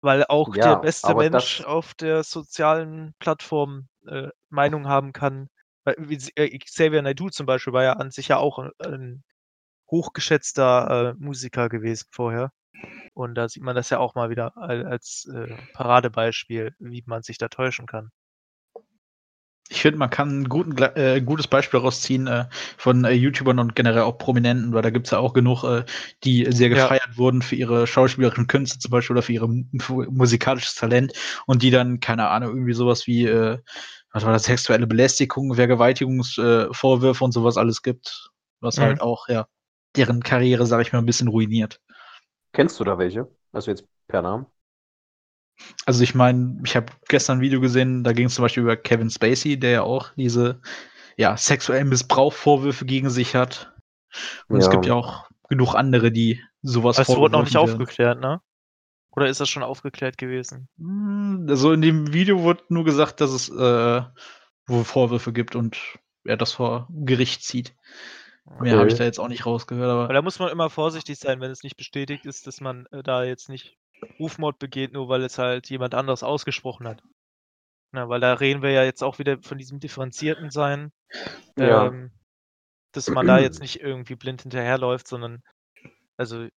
[0.00, 5.48] Weil auch Ja, der beste Mensch auf der sozialen Plattform äh, Meinung haben kann.
[5.84, 8.70] Weil, wie, Sie- äh, Xavier Naidoo zum Beispiel war ja an sich ja auch ein,
[8.78, 9.24] ein
[9.90, 12.52] hochgeschätzter äh, Musiker gewesen vorher.
[13.14, 17.22] Und da sieht man das ja auch mal wieder al- als äh, Paradebeispiel, wie man
[17.22, 18.10] sich da täuschen kann.
[19.70, 22.44] Ich finde, man kann ein guten, äh, gutes Beispiel daraus ziehen äh,
[22.76, 25.84] von äh, YouTubern und generell auch Prominenten, weil da gibt's ja auch genug, äh,
[26.22, 26.74] die sehr Ja.
[26.74, 29.64] gefeiert wurden für ihre schauspielerischen Künste zum Beispiel oder für ihr mu
[30.10, 31.14] musikalisches Talent
[31.46, 33.58] und die dann, keine Ahnung, irgendwie sowas wie, äh,
[34.12, 38.82] was war das, sexuelle Belästigung, Vergewaltigungsvorwürfe äh, und sowas alles gibt, was Mhm.
[38.82, 39.46] halt auch, ja,
[39.96, 41.80] deren Karriere, sag ich mal, ein bisschen ruiniert.
[42.52, 43.28] Kennst du da welche?
[43.52, 44.46] Also jetzt per Namen?
[45.86, 48.76] Also ich meine, ich habe gestern ein Video gesehen, da ging es zum Beispiel über
[48.76, 50.60] Kevin Spacey, der ja auch diese
[51.16, 53.72] ja, sexuellen Missbrauchvorwürfe gegen sich hat.
[54.50, 54.70] Und es Ja.
[54.70, 57.56] gibt ja auch genug andere, die sowas Das wurde noch nicht werden.
[57.56, 58.40] aufgeklärt, ne?
[59.12, 60.68] Oder ist das schon aufgeklärt gewesen?
[60.78, 64.02] Hm, Also in dem Video wurde nur gesagt, dass es äh,
[64.66, 65.78] wohl Vorwürfe gibt und
[66.24, 67.74] er das vor Gericht zieht.
[68.46, 68.98] Mehr habe ich Okay.
[68.98, 71.62] da jetzt auch nicht rausgehört, aber Aber da muss man immer vorsichtig sein, wenn es
[71.62, 73.76] nicht bestätigt ist, dass man äh, da jetzt nicht
[74.18, 77.02] Rufmord begeht, nur weil es halt jemand anderes ausgesprochen hat.
[77.92, 80.92] Na, weil da reden wir ja jetzt auch wieder von diesem differenzierten Sein,
[81.58, 81.88] Ja.
[81.88, 82.10] ähm,
[82.92, 85.42] dass man da jetzt nicht irgendwie blind hinterherläuft, sondern
[86.18, 86.48] also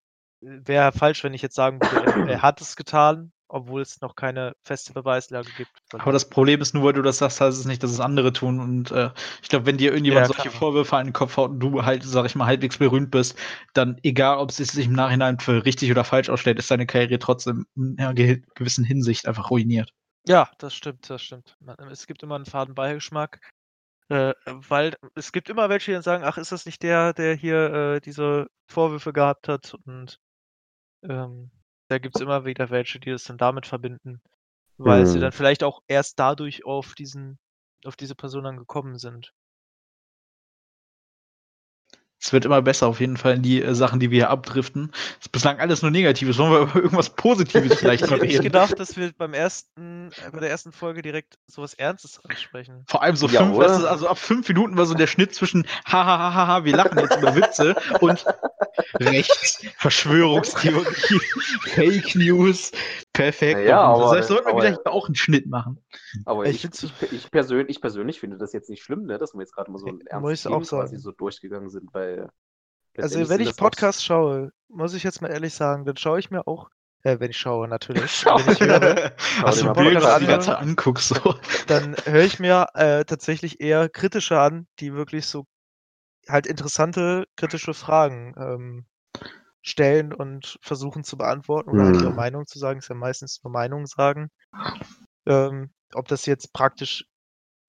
[0.41, 4.15] wäre falsch, wenn ich jetzt sagen würde, er, er hat es getan, obwohl es noch
[4.15, 5.81] keine feste Beweislage gibt.
[5.97, 8.33] Aber das Problem ist nur, weil du das sagst, heißt es nicht, dass es andere
[8.33, 8.59] tun.
[8.59, 9.09] Und äh,
[9.41, 10.51] ich glaube, wenn dir irgendjemand Ja, solche.
[10.51, 13.37] Vorwürfe an den Kopf haut und du halt, sag ich mal, halbwegs berühmt bist,
[13.73, 17.19] dann egal, ob es sich im Nachhinein für richtig oder falsch ausstellt, ist deine Karriere
[17.19, 19.93] trotzdem in einer ge gewissen Hinsicht einfach ruiniert.
[20.27, 21.57] Ja, das stimmt, das stimmt.
[21.89, 23.39] Es gibt immer einen faden Beigeschmack,
[24.09, 27.35] äh, weil es gibt immer welche, die dann sagen, ach, ist das nicht der, der
[27.35, 29.75] hier äh, diese Vorwürfe gehabt hat?
[29.85, 30.19] Und
[31.03, 31.51] ähm,
[31.89, 34.21] da gibt es immer wieder welche, die das dann damit verbinden,
[34.77, 35.21] weil sie Hm.
[35.21, 37.39] dann vielleicht auch erst dadurch auf diesen,
[37.85, 39.33] auf diese Person dann gekommen sind.
[42.19, 44.89] Es wird immer besser, auf jeden Fall, in die äh, Sachen, die wir hier abdriften.
[44.91, 46.37] Das ist bislang alles nur Negatives.
[46.37, 48.41] Wollen wir über irgendwas Positives vielleicht Ich mal hätte nicht reden?
[48.41, 52.87] gedacht, dass wir beim ersten, äh, bei der ersten Folge direkt sowas Ernstes ansprechen.
[52.87, 56.63] Vor allem so Ja, fünf, also ab fünf Minuten war so der Schnitt zwischen hahaha,
[56.63, 58.25] wir lachen jetzt über Witze und
[58.99, 60.85] rechts, Verschwörungstheorie,
[61.67, 62.71] Fake News,
[63.13, 63.61] perfekt.
[63.67, 65.83] Ja, das aber- heißt, sollten wir aber- wieder hier auch einen Schnitt machen.
[66.25, 69.33] Aber Ich ich, ich, ich, persönlich, ich persönlich finde das jetzt nicht schlimm, ne, dass
[69.33, 72.29] wir jetzt gerade mal so ein ernstes Thema quasi so durchgegangen sind, weil
[72.97, 76.31] Also wenn ich das Podcast schaue, muss ich jetzt mal ehrlich sagen, dann schaue ich
[76.31, 76.69] mir auch,
[77.03, 78.37] äh, wenn ich schaue natürlich, Schau.
[78.45, 79.13] wenn ich höre,
[79.43, 81.35] Hast du Bilder, Podcast die ganze anguckst, so.
[81.67, 85.45] dann höre ich mir äh, tatsächlich eher kritische an, die wirklich so
[86.29, 88.85] halt interessante kritische Fragen ähm,
[89.63, 92.15] stellen und versuchen zu beantworten oder halt ihre Hm.
[92.15, 94.29] Meinung zu sagen, ist ja meistens nur Meinung sagen.
[95.27, 97.05] Ähm, ob das jetzt praktisch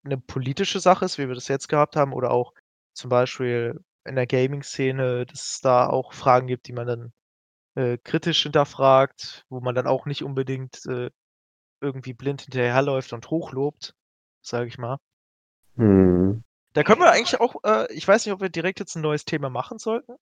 [0.04, 2.54] eine politische Sache ist, wie wir das jetzt gehabt haben, oder auch
[2.94, 7.12] zum Beispiel in der Gaming-Szene, dass es da auch Fragen gibt, die man dann
[7.76, 11.10] äh, kritisch hinterfragt, wo man dann auch nicht unbedingt äh,
[11.82, 13.94] irgendwie blind hinterherläuft und hochlobt,
[14.42, 14.98] sage ich mal.
[15.76, 16.42] Hm.
[16.74, 19.24] Da können wir eigentlich auch, äh, ich weiß nicht, ob wir direkt jetzt ein neues
[19.24, 20.14] Thema machen sollten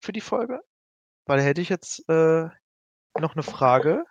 [0.00, 0.60] für die Folge,
[1.26, 2.48] weil da hätte ich jetzt äh,
[3.18, 4.04] noch eine Frage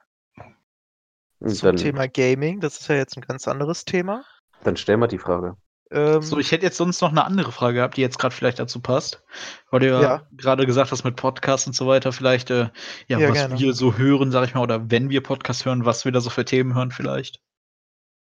[1.45, 2.59] zum dann, Thema Gaming.
[2.59, 4.25] Das ist ja jetzt ein ganz anderes Thema.
[4.63, 5.57] dann stell mal die Frage.
[5.91, 8.59] Ähm, So, ich hätte jetzt sonst noch eine andere Frage gehabt, die jetzt gerade vielleicht
[8.59, 9.23] dazu passt.
[9.69, 10.27] Weil du ja, Ja.
[10.31, 12.69] gerade gesagt hast mit Podcasts und so weiter, vielleicht, äh,
[13.07, 13.59] ja, Ja, was gerne.
[13.59, 16.29] wir so hören, sag ich mal, oder wenn wir Podcasts hören, was wir da so
[16.29, 17.41] für Themen hören vielleicht.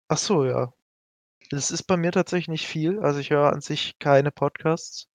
[0.10, 0.74] Ach so, ja.
[1.52, 3.00] Das ist bei mir tatsächlich nicht viel.
[3.00, 5.08] Also ich höre an sich keine Podcasts.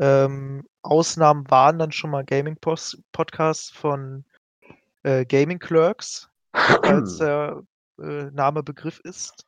[0.00, 4.24] Ähm, Ausnahmen waren dann schon mal Gaming-Podcasts von
[5.04, 7.62] äh, Gaming Clerks, als er
[8.00, 9.44] äh, Name Begriff ist.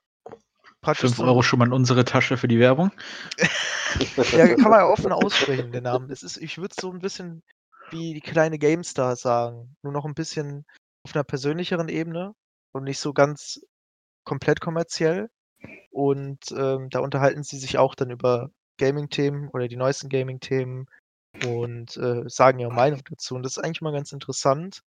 [0.82, 2.90] 5 Euro schon mal in unsere Tasche für die Werbung.
[4.32, 6.08] ja, kann man ja offen aussprechen, den Namen.
[6.08, 7.42] Das ist, ich würde so ein bisschen
[7.90, 9.76] wie die kleine GameStar sagen.
[9.82, 10.64] Nur noch ein bisschen
[11.04, 12.34] auf einer persönlicheren Ebene
[12.72, 13.60] und nicht so ganz
[14.24, 15.28] komplett kommerziell.
[15.90, 20.86] Und ähm, da unterhalten sie sich auch dann über Gaming-Themen oder die neuesten Gaming-Themen
[21.44, 23.34] und äh, sagen ihre Meinung dazu.
[23.34, 24.82] Und das ist eigentlich mal ganz interessant,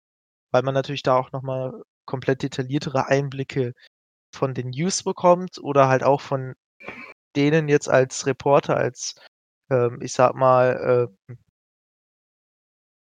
[0.52, 3.74] weil man natürlich da auch nochmal komplett detailliertere Einblicke
[4.34, 6.54] von den News bekommt oder halt auch von
[7.37, 9.14] denen jetzt als Reporter, als
[9.70, 11.34] ähm, ich sag mal, äh,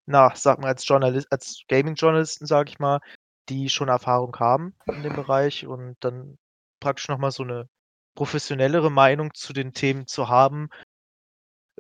[0.06, 3.00] na, sag mal, als Journalist, als Gaming-Journalisten, sag ich mal,
[3.48, 6.38] die schon Erfahrung haben in dem Bereich und dann
[6.80, 7.68] praktisch nochmal so eine
[8.14, 10.68] professionellere Meinung zu den Themen zu haben,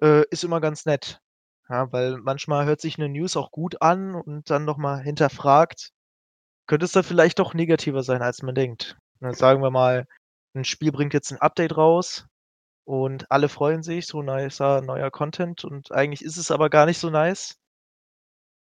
[0.00, 1.20] äh, ist immer ganz nett.
[1.68, 5.92] Ja, weil manchmal hört sich eine News auch gut an und dann nochmal hinterfragt,
[6.66, 8.98] könnte es da vielleicht doch negativer sein, als man denkt.
[9.20, 10.06] Na, sagen wir mal,
[10.54, 12.26] ein Spiel bringt jetzt ein Update raus
[12.84, 16.98] und alle freuen sich, so nicer neuer Content und eigentlich ist es aber gar nicht
[16.98, 17.56] so nice,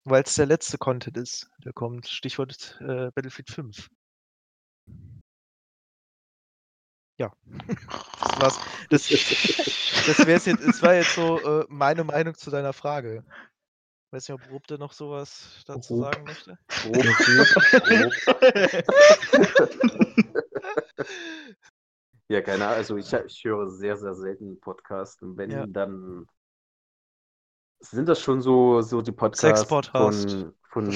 [0.04, 2.08] weil es der letzte Content ist, der kommt.
[2.08, 3.88] Stichwort äh, Battlefield 5.
[7.18, 7.33] Ja,
[7.68, 8.61] das war's.
[8.90, 13.24] Das, das wär's jetzt, das war jetzt so äh, meine Meinung zu deiner Frage.
[14.11, 16.05] Weiß nicht, ob Rob da noch sowas dazu Rob.
[16.05, 16.59] sagen möchte.
[16.68, 18.12] Grob, grob.
[22.29, 22.77] Ja, keine Ahnung.
[22.79, 25.20] Also ich, ich höre sehr, sehr selten Podcasts.
[25.22, 25.66] Und wenn, Ja.
[25.66, 26.27] dann
[27.81, 30.31] sind das schon so, so die Podcasts Sex-Podcast.
[30.31, 30.90] von, von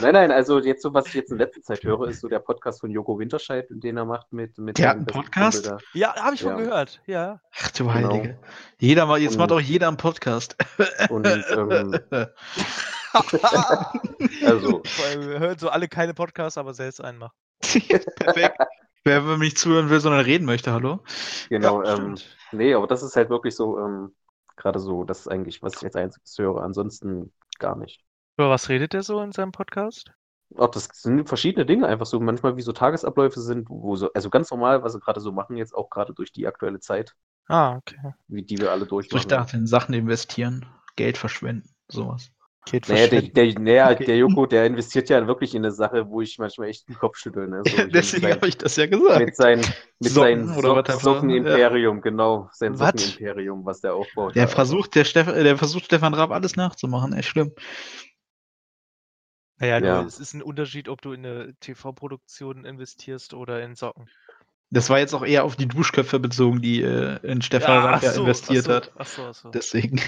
[0.00, 2.38] Nein, nein, also jetzt so, was ich jetzt in letzter Zeit höre, ist so der
[2.40, 5.68] Podcast von Joko Winterscheid, den er macht mit, mit Der hat einen Podcast?
[5.68, 6.56] Kumpel Ja, habe ich von Ja.
[6.58, 7.00] gehört.
[7.06, 7.40] Ja.
[7.60, 7.94] Ach du Genau.
[7.94, 8.38] Heilige.
[8.78, 10.56] Jeder mal, jetzt Und- macht auch jeder einen Podcast.
[10.78, 10.84] da.
[11.10, 11.98] Und ähm,
[14.46, 14.82] also,
[15.20, 17.32] wir hören so alle keine Podcasts, aber selbst einen machen.
[17.60, 18.58] Perfekt.
[19.04, 21.00] Wer mir nicht zuhören will, sondern reden möchte, hallo?
[21.48, 22.14] genau, Ja, ähm,
[22.52, 24.14] nee, aber das ist halt wirklich so, ähm,
[24.56, 28.04] gerade so, das ist eigentlich, was ich als einziges höre, ansonsten gar nicht.
[28.36, 30.12] Über was redet der so in seinem Podcast?
[30.56, 34.30] Auch das sind verschiedene Dinge, einfach so manchmal wie so Tagesabläufe sind, wo so, also
[34.30, 37.14] ganz normal, was sie gerade so machen, jetzt auch gerade durch die aktuelle Zeit,
[37.48, 38.14] Ah, okay.
[38.26, 39.28] wie die wir alle durchmachen.
[39.28, 42.30] dachte, in Sachen investieren, Geld verschwenden, sowas.
[42.66, 44.04] Geht Naja, der, der, naja, Okay.
[44.04, 47.18] der Joko, der investiert ja wirklich in eine Sache, wo ich manchmal echt den Kopf
[47.18, 47.48] schüttel.
[47.48, 47.62] Ne?
[47.64, 49.18] So, Deswegen habe ich das ja gesagt.
[49.26, 49.58] mit, sein,
[49.98, 50.98] mit Socken seinem so was hat er?
[50.98, 52.48] Sockenimperium, genau.
[52.52, 52.76] Sein?
[52.76, 54.36] Sockenimperium, was der aufbaut.
[54.36, 57.52] Der Ja, versucht, der, Steff, der versucht Stefan Raab alles nachzumachen, echt schlimm.
[59.58, 60.02] Naja, Ja.
[60.02, 64.08] es ist ein Unterschied, ob du in eine TV-Produktion investierst oder in Socken.
[64.70, 68.02] Das war jetzt auch eher auf die Duschköpfe bezogen, die äh, in Stefan Raab ach
[68.02, 68.92] ja so, investiert ach so, hat.
[68.96, 69.50] Ach so, ach so.
[69.50, 70.00] Deswegen.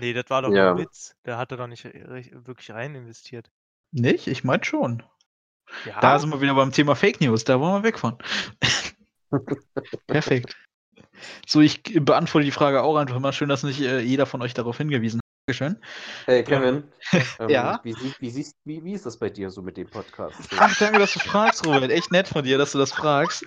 [0.00, 0.72] Nee, das war doch Ja.
[0.72, 1.14] ein Witz.
[1.24, 3.50] Der hatte doch nicht wirklich rein investiert.
[3.92, 4.26] Nicht?
[4.26, 5.02] Ich meine schon.
[5.86, 8.18] Ja, Da sind wir wieder beim Thema Fake News, da wollen wir weg von.
[10.06, 10.56] Perfekt.
[11.46, 13.32] So, ich beantworte die Frage auch einfach mal.
[13.32, 15.22] Schön, dass nicht äh, jeder von euch darauf hingewiesen hat.
[15.46, 15.82] Dankeschön.
[16.26, 16.84] Hey, Kevin,
[17.40, 17.80] ähm, Ja?
[17.82, 20.36] wie, wie, wie, wie ist das bei dir so mit dem Podcast?
[20.58, 21.90] Ach, danke, dass du fragst, Robert.
[21.90, 23.44] Echt nett von dir, dass du das fragst.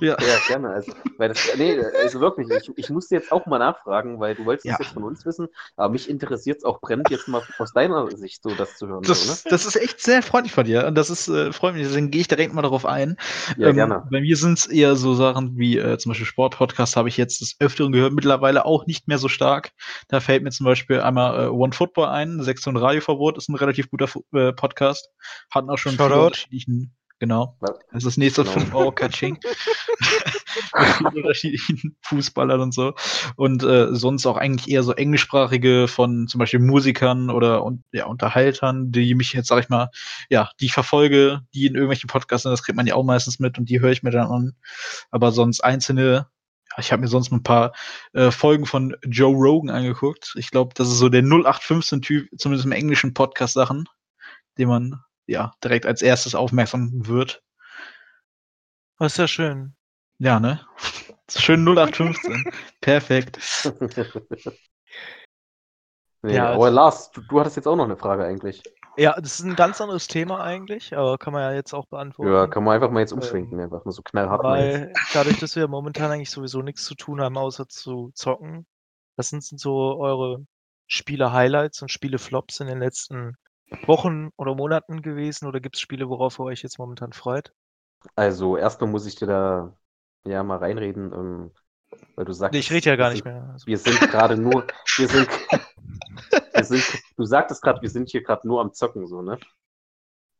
[0.00, 0.16] Ja.
[0.20, 0.70] Ja, gerne.
[0.70, 4.44] Also, weil das, nee, also wirklich, ich, ich musste jetzt auch mal nachfragen, weil du
[4.44, 4.74] wolltest Ja.
[4.74, 8.10] es jetzt von uns wissen, aber mich interessiert es auch brennend, jetzt mal aus deiner
[8.16, 9.04] Sicht so das zu hören.
[9.04, 10.86] so, Das, das ist echt sehr freundlich von dir.
[10.86, 13.10] Und das ist, äh, freut mich, deswegen gehe ich direkt mal darauf ein.
[13.10, 13.16] ne?
[13.58, 14.02] Ja, Ähm, gerne.
[14.10, 17.40] Bei mir sind es eher so Sachen wie äh, zum Beispiel Sportpodcast habe ich jetzt
[17.40, 19.70] des Öfteren gehört, mittlerweile auch nicht mehr so stark.
[20.08, 23.90] Da fällt mir zum Beispiel einmal äh, One Football ein, Sektion Radioverbot ist ein relativ
[23.90, 25.10] guter Fu- äh, Podcast.
[25.50, 26.36] Hatten auch schon viele Shoutout.
[27.18, 27.56] Genau.
[27.60, 28.54] Das ist das nächste Genau.
[28.54, 29.38] 5 Euro Catching.
[31.00, 32.94] Mit unterschiedlichen Fußballern und so.
[33.36, 38.06] Und äh, sonst auch eigentlich eher so englischsprachige von zum Beispiel Musikern oder und, ja,
[38.06, 39.90] Unterhaltern, die mich jetzt, sag ich mal,
[40.28, 43.38] ja, die ich verfolge, die in irgendwelchen Podcasts sind, das kriegt man ja auch meistens
[43.38, 44.56] mit und die höre ich mir dann an.
[45.10, 46.28] Aber sonst einzelne,
[46.78, 47.72] ich habe mir sonst ein paar
[48.12, 50.34] äh, Folgen von Joe Rogan angeguckt.
[50.36, 53.88] Ich glaube, das ist so der 0815-Typ, zumindest im englischen Podcast-Sachen,
[54.58, 57.42] den man ja direkt als erstes aufmerksam wird.
[58.98, 59.76] das ist ja schön.
[60.18, 60.60] Ja, ne?
[61.28, 62.44] Schön 0815.
[62.80, 63.38] Perfekt.
[66.22, 68.62] nee, Ja, aber Lars, du, du hattest jetzt auch noch eine Frage eigentlich.
[68.96, 72.32] Ja, das ist ein ganz anderes Thema eigentlich, aber kann man ja jetzt auch beantworten.
[72.32, 74.42] Ja, kann man einfach mal jetzt umschwenken, einfach mal so knallhart.
[74.42, 78.66] Weil dadurch, dass wir momentan eigentlich sowieso nichts zu tun haben, außer zu zocken,
[79.16, 80.46] was sind so eure
[80.86, 83.36] Spiele-Highlights und Spiele-Flops in den letzten
[83.86, 85.46] Wochen oder Monaten gewesen?
[85.46, 87.52] Oder gibt es Spiele, worauf ihr euch jetzt momentan freut?
[88.14, 89.76] Also, erstmal muss ich dir da
[90.24, 91.50] ja mal reinreden, ähm,
[92.14, 92.54] weil du sagst.
[92.54, 93.50] Nee, ich rede ja gar nicht mehr.
[93.52, 95.28] Also, Wir sind gerade nur, wir sind,
[96.54, 96.84] wir sind,
[97.16, 99.38] du sagtest gerade, wir sind hier gerade nur am Zocken, so, ne?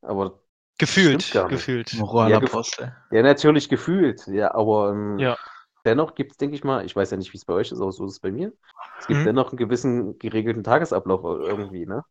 [0.03, 0.41] Aber
[0.79, 1.93] Gefühlt, gefühlt.
[1.93, 2.95] Ja, Moralapostel.
[3.13, 5.37] Ja, natürlich gefühlt, ja, aber ähm, Ja.
[5.85, 7.81] dennoch gibt es, denke ich mal, ich weiß ja nicht, wie es bei euch ist,
[7.81, 8.53] aber so ist es bei mir.
[8.99, 9.27] Es gibt Mhm.
[9.27, 12.05] dennoch einen gewissen geregelten Tagesablauf irgendwie, ne?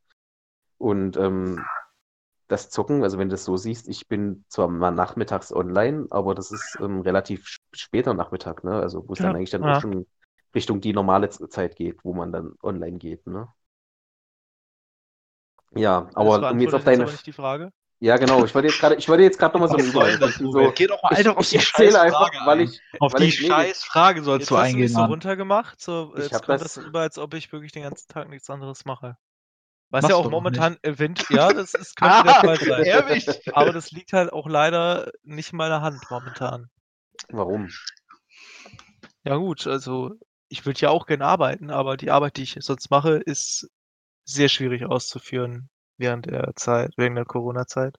[0.78, 1.70] Und ähm,
[2.48, 6.36] das Zocken, also wenn du das so siehst, ich bin zwar mal nachmittags online, aber
[6.36, 8.74] das ist ähm, relativ später Nachmittag, ne?
[8.76, 9.66] Also wo es Ja, dann eigentlich dann ja.
[9.66, 10.08] auch schon
[10.56, 13.48] Richtung die normale Zeit geht, wo man dann online geht, ne?
[15.76, 17.72] Ja, aber um jetzt auf jetzt deine, nicht die Frage.
[18.02, 20.18] ja genau, ich wollte jetzt gerade, ich wollte jetzt gerade nochmal so eine Was soll
[20.18, 20.74] Überleitung das, so?
[20.76, 22.62] Geh doch mal einfach auf die erzähle scheiß einfach, Frage weil ein.
[22.62, 24.94] ich, Auf weil die ich, nee, scheiß Frage sollst Jetzt du hast du mich eingehen,
[24.94, 28.08] so runtergemacht, so Ich jetzt kommt das- das rüber, als ob ich wirklich den ganzen
[28.08, 29.18] Tag nichts anderes mache.
[29.96, 32.84] Was Machst ja auch momentan Event, ja, das ist, könnte der Fall sein.
[32.84, 33.56] ehrlich?
[33.56, 36.70] Aber das liegt halt auch leider nicht in meiner Hand momentan.
[37.30, 37.70] warum?
[39.24, 40.12] Ja gut, also
[40.50, 43.70] ich würde ja auch gerne arbeiten, aber die Arbeit, die ich sonst mache, ist
[44.26, 47.96] sehr schwierig auszuführen während der Zeit, während der Corona-Zeit,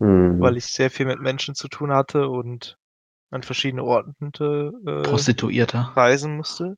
[0.00, 0.40] Hm.
[0.40, 2.78] weil ich sehr viel mit Menschen zu tun hatte und
[3.30, 5.92] an verschiedene Orten äh, Prostituierter.
[5.94, 6.76] reisen musste.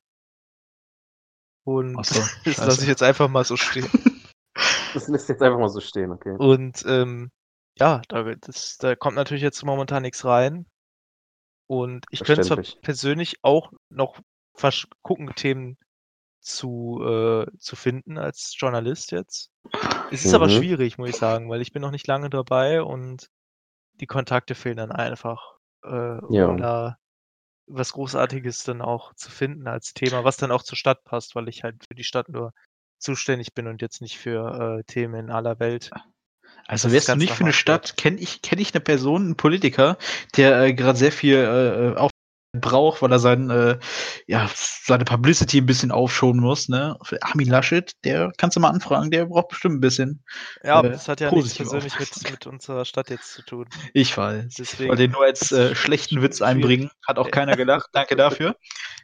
[1.65, 3.89] Und so, das lasse ich jetzt einfach mal so stehen.
[4.95, 6.37] Das lässt jetzt einfach mal so stehen, okay.
[6.37, 7.31] Und ähm,
[7.79, 10.67] ja, da, das, da kommt natürlich jetzt momentan nichts rein.
[11.67, 14.19] Und ich könnte zwar persönlich auch noch
[15.03, 15.79] gucken, Themen
[16.41, 19.51] zu, äh, zu finden als Journalist jetzt.
[20.13, 20.51] Es ist aber Mhm.
[20.51, 23.29] schwierig, muss ich sagen, weil ich bin noch nicht lange dabei und
[24.01, 26.49] die Kontakte fehlen dann einfach, äh, Ja.
[26.49, 26.99] um da
[27.67, 31.49] was Großartiges dann auch zu finden als Thema, was dann auch zur Stadt passt, weil
[31.49, 32.53] ich halt für die Stadt nur
[33.01, 35.91] zuständig bin und jetzt nicht für äh, Themen in aller Welt.
[36.67, 37.53] Also Das wärst du nicht für eine.
[37.53, 39.99] Stadt, kenne ich, kenn ich eine Person, einen Politiker,
[40.37, 42.11] der äh, gerade sehr viel äh, auf
[42.53, 43.79] braucht, weil er sein, äh,
[44.27, 46.97] ja, seine Publicity ein bisschen aufschonen muss, ne?
[47.03, 50.25] Für Armin Laschet, der kannst du mal anfragen, der braucht bestimmt ein bisschen.
[50.65, 53.69] Ja, aber äh, das hat ja nichts persönlich mit, mit unserer Stadt jetzt zu tun.
[53.95, 54.55] Ich weiß.
[54.59, 54.83] Deswegen.
[54.85, 56.91] Ich wollte den nur als äh, schlechten Witz einbringen.
[57.07, 57.91] Hat auch keiner gelacht.
[57.93, 58.57] Danke dafür.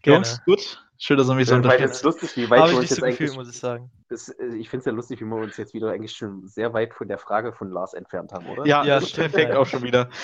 [0.02, 0.26] Gerne.
[0.26, 0.85] Jungs, gut.
[0.98, 1.94] Schön, dass ihr mich so Weil es unterstützt.
[1.96, 3.90] ist lustig, wie weit Habe ich nicht so gefühlt, muss ich sagen.
[4.08, 6.72] Das, äh, ich finde es ja lustig, wie wir uns jetzt wieder eigentlich schon sehr
[6.72, 8.66] weit von der Frage von Lars entfernt haben, oder?
[8.66, 10.08] Ja, Ja, das stimmt, perfekt auch schon wieder.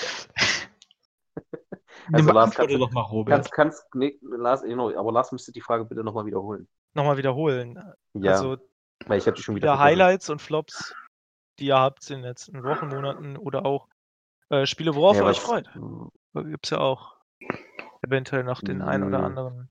[2.11, 3.33] Also, Nimm Lars, kannst du- doch mal, Robert.
[3.33, 6.67] Kannst, kannst, nee, Lars, genau, aber Lars müsste die Frage bitte nochmal wiederholen.
[6.93, 7.79] Nochmal wiederholen.
[8.13, 8.57] Ja, Also
[9.05, 9.79] weil ich habe schon wieder.
[9.79, 10.93] Highlights und Flops,
[11.59, 13.87] die ihr habt in den letzten Wochen, Monaten oder auch
[14.49, 15.69] äh, Spiele, worauf Ja, ihr euch freut.
[16.33, 17.15] Gibt es ja auch
[18.01, 19.25] eventuell noch den ein oder Mm.
[19.25, 19.69] anderen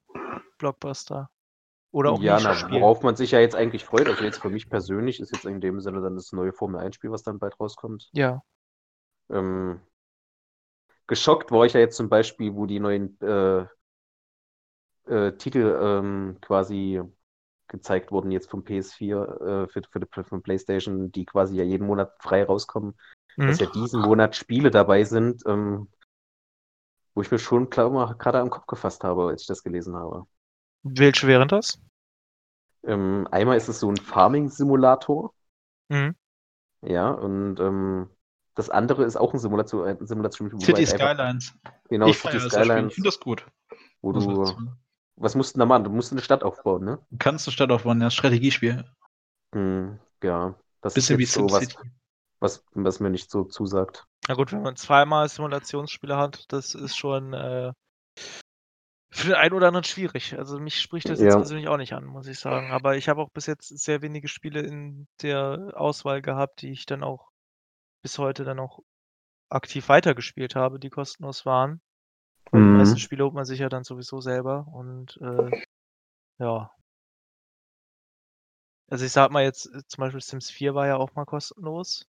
[0.62, 1.28] Blockbuster.
[1.90, 2.80] Oder auch Ja, na, Nischenspiel.
[2.80, 5.60] worauf man sich ja jetzt eigentlich freut, also jetzt für mich persönlich ist jetzt in
[5.60, 8.08] dem Sinne dann das neue Formel 1-Spiel, was dann bald rauskommt.
[8.12, 8.42] Ja.
[9.30, 9.80] Ähm,
[11.06, 13.66] geschockt war ich ja jetzt zum Beispiel, wo die neuen äh,
[15.06, 17.00] äh, Titel ähm, quasi
[17.68, 21.86] gezeigt wurden, jetzt vom PS4 äh, für, für die für PlayStation, die quasi ja jeden
[21.86, 22.94] Monat frei rauskommen,
[23.36, 23.48] Mhm.
[23.48, 25.88] dass ja diesen Monat Spiele dabei sind, ähm,
[27.14, 30.26] wo ich mir schon klar gerade am Kopf gefasst habe, als ich das gelesen habe.
[30.82, 31.80] Welche wären das?
[32.84, 35.32] Ähm, einmal ist es so ein Farming-Simulator,
[35.88, 36.16] Mhm.
[36.82, 38.08] ja, und ähm,
[38.54, 41.54] das andere ist auch ein Simulation, ein Simulation, City es einfach- Skylines.
[41.88, 42.60] Genau, ich City das Spiel.
[42.62, 43.46] Ich Skylines, finde das gut.
[44.00, 44.72] wo man du,
[45.16, 45.84] was musst du denn da machen?
[45.84, 46.98] Du musst eine Stadt aufbauen, ne?
[47.10, 48.84] Du kannst eine Stadt aufbauen, ja, Strategiespiel.
[49.54, 51.76] Hm, ja, das Bisschen wie ist jetzt so was,
[52.40, 54.06] was, was mir nicht so zusagt.
[54.26, 57.72] Na gut, wenn man zweimal Simulationsspiele hat, das ist schon äh,
[59.12, 60.38] für den einen oder anderen schwierig.
[60.38, 61.38] Also mich spricht das jetzt Ja.
[61.38, 62.70] persönlich auch nicht an, muss ich sagen.
[62.72, 66.86] Aber ich habe auch bis jetzt sehr wenige Spiele in der Auswahl gehabt, die ich
[66.86, 67.30] dann auch
[68.02, 68.80] bis heute dann auch
[69.50, 71.82] aktiv weitergespielt habe, die kostenlos waren.
[72.52, 72.78] Weil die Mhm.
[72.78, 75.52] meisten Spiele holt man sich ja dann sowieso selber und äh,
[76.38, 76.70] ja.
[78.90, 82.06] Also ich sag mal jetzt, äh, zum Beispiel Sims 4 war ja auch mal kostenlos.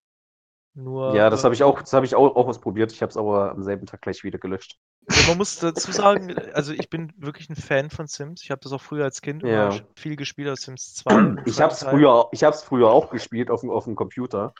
[0.74, 2.92] Nur Ja, das habe ich auch, das habe ich auch, auch ausprobiert.
[2.92, 4.78] Ich habe es aber am selben Tag gleich wieder gelöscht.
[5.26, 8.42] Man muss dazu sagen, also ich bin wirklich ein Fan von Sims.
[8.42, 9.70] Ich habe das auch früher als Kind Ja.
[9.96, 11.20] viel gespielt aus Sims 2.
[11.20, 13.96] im Ich habe es früher, ich habe es früher auch gespielt auf dem, auf dem
[13.96, 14.54] Computer.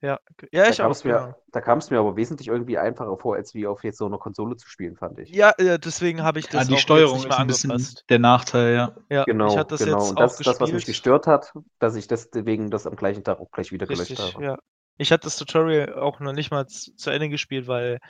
[0.00, 0.18] Ja,
[0.52, 0.92] ja Da ich kam auch.
[0.92, 1.34] es mir, Genau.
[1.52, 4.18] da kam es mir aber wesentlich irgendwie einfacher vor, als wie auf jetzt so einer
[4.18, 5.30] Konsole zu spielen, fand ich.
[5.30, 8.04] Ja, deswegen habe ich das Ja, die auch Steuerung jetzt ist nicht ein bisschen angepasst.
[8.08, 8.96] der Nachteil, ja.
[9.10, 9.98] Ja, Genau, ich hatte das genau.
[9.98, 13.24] jetzt Und das auch das, was mich gestört hat, dass ich deswegen das am gleichen
[13.24, 14.44] Tag auch gleich wieder gelöscht Richtig, habe.
[14.44, 14.58] ja.
[15.00, 18.00] Ich hatte das Tutorial auch noch nicht mal zu Ende gespielt, weil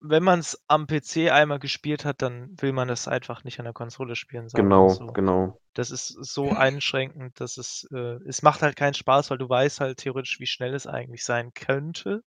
[0.00, 3.66] wenn man es am PC einmal gespielt hat, dann will man das einfach nicht an
[3.66, 4.48] der Konsole spielen.
[4.54, 5.08] Genau, so.
[5.08, 5.60] genau.
[5.74, 9.80] Das ist so einschränkend, dass es, äh, es macht halt keinen Spaß, weil du weißt
[9.80, 12.24] halt theoretisch, wie schnell es eigentlich sein könnte.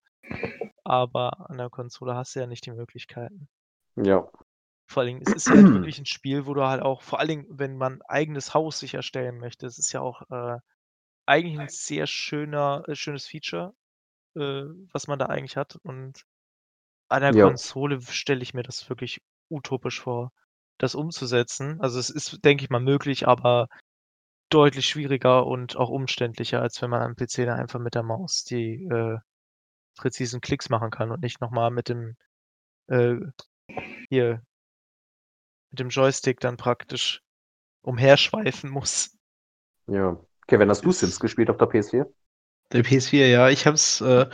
[0.83, 3.49] Aber an der Konsole hast du ja nicht die Möglichkeiten.
[3.95, 4.29] Ja.
[4.85, 7.19] Vor allen Dingen, es ist ja halt wirklich ein Spiel, wo du halt auch, vor
[7.19, 10.59] allen Dingen, wenn man eigenes Haus sich erstellen möchte, es ist ja auch äh,
[11.25, 13.73] eigentlich ein sehr schöner, äh, schönes Feature.
[14.37, 15.77] Äh, was man da eigentlich hat.
[15.83, 16.23] Und
[17.09, 17.45] an der Ja.
[17.47, 20.31] Konsole stelle ich mir das wirklich utopisch vor,
[20.77, 21.81] das umzusetzen.
[21.81, 23.67] Also es ist, denke ich mal, möglich, aber
[24.49, 28.43] deutlich schwieriger und auch umständlicher, als wenn man am PC da einfach mit der Maus
[28.43, 29.17] die äh,
[29.97, 32.15] präzisen Klicks machen kann und nicht nochmal mit dem
[32.87, 33.15] äh,
[34.09, 34.41] hier
[35.71, 37.21] mit dem Joystick dann praktisch
[37.81, 39.17] umherschweifen muss.
[39.87, 40.19] Ja.
[40.47, 42.05] Kevin, hast du Sims gespielt auf der PS4?
[42.73, 44.27] Der PS4, ja, ich hab's, äh,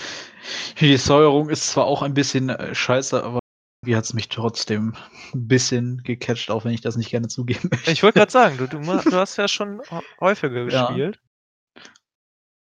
[0.79, 3.39] die Steuerung ist zwar auch ein bisschen äh, scheiße, aber
[3.85, 4.95] wie hat's mich trotzdem
[5.33, 7.91] ein bisschen gecatcht, auch wenn ich das nicht gerne zugeben möchte.
[7.91, 10.87] Ich wollte gerade sagen, du, du, du hast ja schon hä- häufiger Ja.
[10.87, 11.21] gespielt.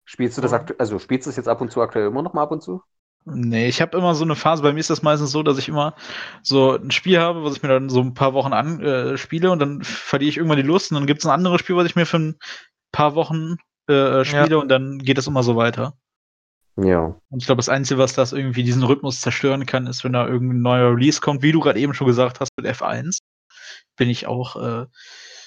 [0.04, 0.58] Spielst du das Ja.
[0.58, 2.62] aktuell, also spielst du es jetzt ab und zu aktuell immer noch mal ab und
[2.64, 2.82] zu?
[3.30, 5.68] Nee, ich habe immer so eine Phase, bei mir ist das meistens so, dass ich
[5.68, 5.94] immer
[6.42, 9.16] so ein Spiel habe, was ich mir dann so ein paar Wochen an äh,
[9.48, 11.84] und dann verliere ich irgendwann die Lust und dann gibt es ein anderes Spiel, was
[11.86, 12.38] ich mir für ein
[12.90, 13.56] paar Wochen
[13.88, 15.94] äh, spiele und dann geht das immer so weiter.
[16.76, 17.16] Ja.
[17.28, 20.28] Und ich glaube, das Einzige, was das irgendwie diesen Rhythmus zerstören kann, ist, wenn da
[20.28, 23.18] irgendein neuer Release kommt, wie du gerade eben schon gesagt hast mit F1.
[23.96, 24.86] Bin ich auch äh,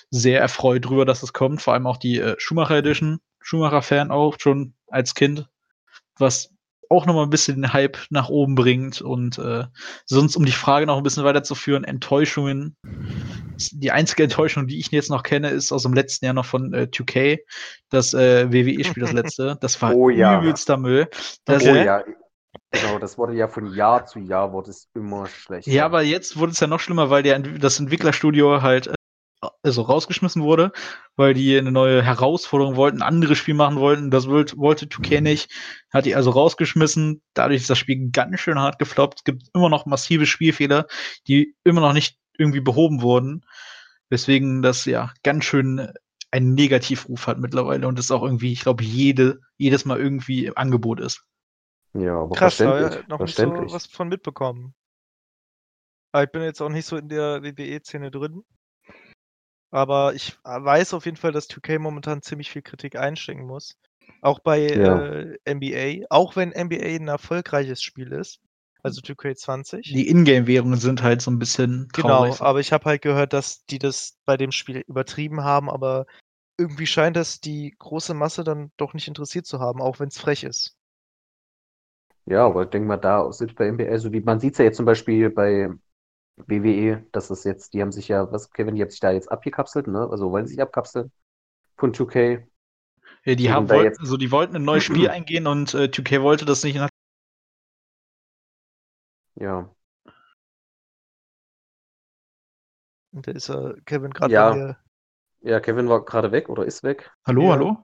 [0.09, 1.61] sehr erfreut drüber, dass es kommt.
[1.61, 3.19] Vor allem auch die äh, Schumacher Edition.
[3.39, 5.47] Schumacher-Fan auch schon als Kind.
[6.17, 6.51] Was
[6.91, 9.01] auch nochmal ein bisschen den Hype nach oben bringt.
[9.01, 9.65] Und äh,
[10.05, 12.75] sonst, um die Frage noch ein bisschen weiterzuführen, Enttäuschungen.
[13.71, 16.73] Die einzige Enttäuschung, die ich jetzt noch kenne, ist aus dem letzten Jahr noch von
[16.73, 17.39] äh, 2K.
[17.89, 19.57] Das äh, WWE-Spiel, das letzte.
[19.61, 20.39] Das war Oh ja.
[20.39, 21.07] übelster Müll.
[21.45, 22.03] Das, Oh ja.
[22.71, 25.71] Genau, das wurde ja von Jahr zu Jahr wurde es immer schlechter.
[25.71, 28.93] Ja, aber jetzt wurde es ja noch schlimmer, weil der, das Entwicklerstudio halt
[29.63, 30.71] also rausgeschmissen wurde,
[31.15, 34.11] weil die eine neue Herausforderung wollten, ein anderes Spiel machen wollten.
[34.11, 35.51] Das wollte, wollte 2K nicht,
[35.91, 37.21] hat die also rausgeschmissen.
[37.33, 39.19] Dadurch ist das Spiel ganz schön hart gefloppt.
[39.19, 40.85] Es gibt immer noch massive Spielfehler,
[41.27, 43.45] die immer noch nicht irgendwie behoben wurden.
[44.09, 45.91] Weswegen das ja ganz schön
[46.31, 50.57] einen Negativruf hat mittlerweile und es auch irgendwie, ich glaube, jede, jedes Mal irgendwie im
[50.57, 51.25] Angebot ist.
[51.93, 53.01] Ja, aber Krass, verständlich.
[53.01, 54.73] ich noch nicht so was von mitbekommen.
[56.13, 58.43] Aber ich bin jetzt auch nicht so in der WWE-Szene drin.
[59.71, 63.77] Aber ich äh, weiß auf jeden Fall, dass 2K momentan ziemlich viel Kritik einstecken muss.
[64.21, 65.09] Auch bei Ja.
[65.39, 66.07] äh, NBA.
[66.15, 68.39] Auch wenn NBA ein erfolgreiches Spiel ist.
[68.83, 69.85] Also 2K20.
[69.85, 72.41] Die Ingame-Währungen sind halt so ein bisschen Genau, traurig.
[72.41, 76.05] aber ich habe halt gehört, dass die das bei dem Spiel übertrieben haben, aber
[76.57, 80.19] irgendwie scheint das die große Masse dann doch nicht interessiert zu haben, auch wenn es
[80.19, 80.77] frech ist.
[82.25, 84.65] Ja, aber ich denke mal, da sind bei NBA, also die, man sieht es ja
[84.65, 85.69] jetzt zum Beispiel bei
[86.47, 89.31] WWE, dass es jetzt, die haben sich ja, was, Kevin, die haben sich da jetzt
[89.31, 90.07] abgekapselt, ne?
[90.09, 91.11] Also wollen sich abkapseln
[91.77, 92.47] von 2K.
[93.25, 95.73] Ja, die Suchen haben da wollten, jetzt- also die wollten ein neues Spiel eingehen und
[95.73, 96.79] äh, 2K wollte das nicht.
[96.79, 96.89] hat-
[99.35, 99.69] Ja.
[103.13, 104.77] Und da ist er, Kevin, gerade Ja.
[105.43, 107.11] Ja, Kevin war gerade weg oder ist weg.
[107.25, 107.51] Hallo, Ja.
[107.53, 107.77] hallo?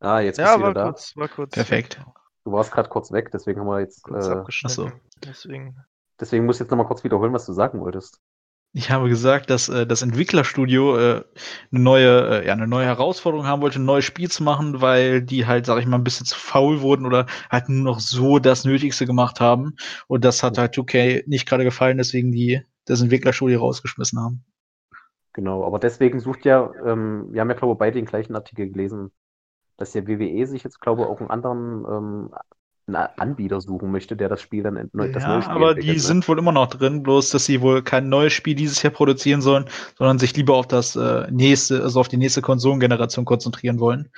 [0.00, 0.84] Ah, jetzt bist Ja, du wieder da.
[0.84, 1.54] kurz, war kurz.
[1.54, 2.00] Perfekt.
[2.44, 4.92] Du warst gerade kurz weg, deswegen haben wir jetzt, Kurz äh, abgeschnitten.
[5.24, 5.76] Deswegen.
[6.20, 8.20] Deswegen muss ich jetzt nochmal kurz wiederholen, was du sagen wolltest.
[8.74, 11.24] Ich habe gesagt, dass äh, das Entwicklerstudio äh,
[11.72, 15.22] eine neue, äh, ja, eine neue Herausforderung haben wollte, ein neues Spiel zu machen, weil
[15.22, 18.38] die halt, sag ich mal, ein bisschen zu faul wurden oder halt nur noch so
[18.38, 19.76] das Nötigste gemacht haben.
[20.06, 24.44] Und das hat halt 2K nicht gerade gefallen, deswegen die das Entwicklerstudio rausgeschmissen haben.
[25.32, 28.70] Genau, aber deswegen sucht ja, ähm, wir haben ja, glaube ich, beide den gleichen Artikel
[28.70, 29.12] gelesen,
[29.76, 32.34] dass der WWE sich jetzt, glaube ich, auch einen anderen ähm,
[32.96, 35.98] Anbieter suchen möchte, der das Spiel dann das neue Ja, Spiel aber die ne?
[35.98, 39.42] sind wohl immer noch drin, bloß dass sie wohl kein neues Spiel dieses Jahr produzieren
[39.42, 39.66] sollen,
[39.96, 44.10] sondern sich lieber auf das äh, nächste, also auf die nächste Konsolengeneration konzentrieren wollen.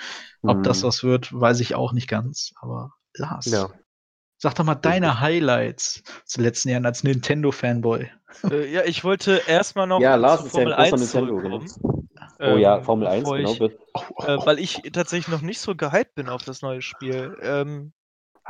[0.43, 0.89] Ob das Hm.
[0.89, 2.53] was wird, weiß ich auch nicht ganz.
[2.61, 3.68] Aber Lars, Ja.
[4.39, 8.09] sag doch mal deine Highlights zu den letzten Jahren als Nintendo-Fanboy.
[8.51, 11.14] Äh, ja, ich wollte erstmal noch Ja, Lars zu ist ja ein Formel großer 1
[11.14, 11.37] Nintendo.
[11.43, 11.59] Genau.
[11.59, 12.11] zurückkommen.
[12.43, 13.53] Oh ja, ähm, Formel 1, bevor genau.
[13.53, 13.79] ich- wird-
[14.21, 17.37] äh, weil ich tatsächlich noch nicht so gehypt bin auf das neue Spiel.
[17.43, 17.93] Ähm,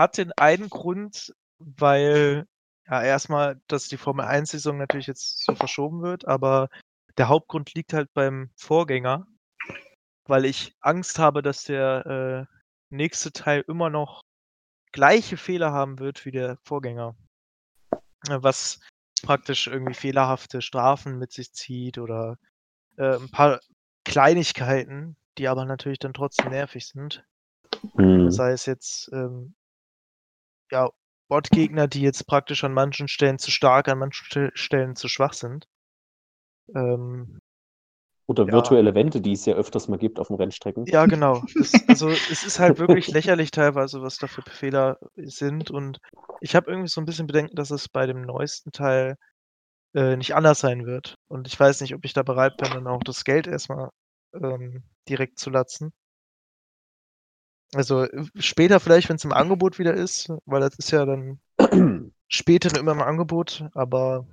[0.00, 2.46] hat den einen Grund, weil
[2.86, 6.70] ja erstmal, dass die Formel 1-Saison natürlich jetzt so verschoben wird, aber
[7.18, 9.26] der Hauptgrund liegt halt beim Vorgänger,
[10.24, 12.56] weil ich Angst habe, dass der äh,
[12.88, 14.22] nächste Teil immer noch
[14.92, 17.14] gleiche Fehler haben wird wie der Vorgänger.
[18.26, 18.80] Äh, Was
[19.22, 22.38] praktisch irgendwie fehlerhafte Strafen mit sich zieht oder
[22.96, 23.60] äh, ein paar
[24.06, 27.22] Kleinigkeiten, die aber natürlich dann trotzdem nervig sind.
[27.96, 28.30] Hm.
[28.30, 29.54] Sei es jetzt ähm,
[30.70, 30.90] ja,
[31.28, 35.32] Bot-Gegner, die jetzt praktisch an manchen Stellen zu stark, an manchen Ste- Stellen zu schwach
[35.34, 35.66] sind.
[36.74, 37.40] Ähm,
[38.26, 38.50] Oder Ja.
[38.50, 40.86] virtuelle Wände, die es ja öfters mal gibt auf den Rennstrecken.
[40.86, 41.46] ja, genau.
[41.56, 45.70] Das, also es ist halt wirklich lächerlich teilweise, was da für Fehler sind.
[45.70, 45.98] Und
[46.40, 49.16] ich habe irgendwie so ein bisschen Bedenken, dass es bei dem neuesten Teil
[49.94, 51.16] äh, nicht anders sein wird.
[51.28, 53.90] Und ich weiß nicht, ob ich da bereit bin, dann auch das Geld erstmal
[54.34, 55.92] ähm, direkt zu latzen.
[57.74, 61.40] Also äh, später vielleicht, wenn es im Angebot wieder ist, weil das ist ja dann
[62.28, 64.26] später immer im Angebot, aber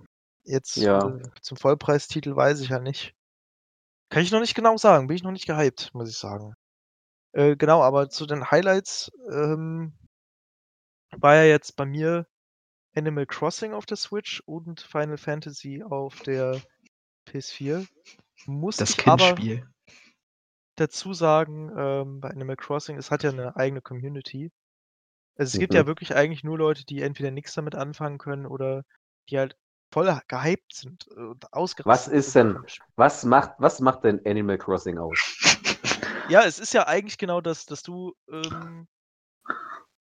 [0.43, 1.07] jetzt Ja.
[1.07, 3.13] äh, zum Vollpreistitel weiß ich ja nicht.
[4.09, 6.53] Kann ich noch nicht genau sagen, bin ich noch nicht gehypt, muss ich sagen.
[7.33, 9.93] Äh, genau, aber zu den Highlights ähm,
[11.17, 12.25] war ja jetzt bei mir
[12.95, 16.59] Animal Crossing auf der Switch und Final Fantasy auf der
[17.27, 17.85] PS4.
[18.45, 19.67] Muss Das ich aber Kindspiel.
[20.77, 24.51] Dazu sagen, ähm, bei Animal Crossing, es hat ja eine eigene Community.
[25.37, 25.87] Also es gibt ja Mhm.
[25.87, 28.83] wirklich eigentlich nur Leute, die entweder nichts damit anfangen können oder
[29.29, 29.57] die halt
[29.91, 31.53] voll gehypt sind und
[31.85, 32.67] Was ausgerastet ist sind denn,
[32.97, 35.33] was macht, was macht denn Animal Crossing aus?
[36.27, 38.87] Ja, es ist ja eigentlich genau das, dass du ähm,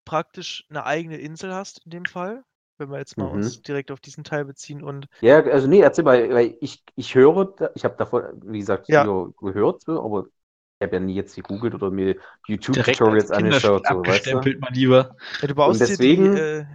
[0.07, 2.45] praktisch eine eigene Insel hast in dem Fall,
[2.79, 3.27] wenn wir jetzt mal Mhm.
[3.27, 7.15] uns direkt auf diesen Teil beziehen und Ja, also nee, erzähl mal, weil ich, ich
[7.15, 9.11] höre, ich habe davon, wie gesagt, Ja.
[9.39, 10.27] gehört, aber
[10.79, 12.17] ich habe ja nie jetzt gegoogelt oder mir
[12.47, 14.31] YouTube-Tutorials angeschaut, so, weißt du?
[14.31, 15.17] abgestempelt, mein Lieber.
[15.41, 16.67] ja, du baust deswegen- die, äh,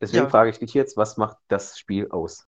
[0.00, 0.30] Deswegen Ja.
[0.30, 2.48] frage ich dich jetzt, was macht das Spiel aus?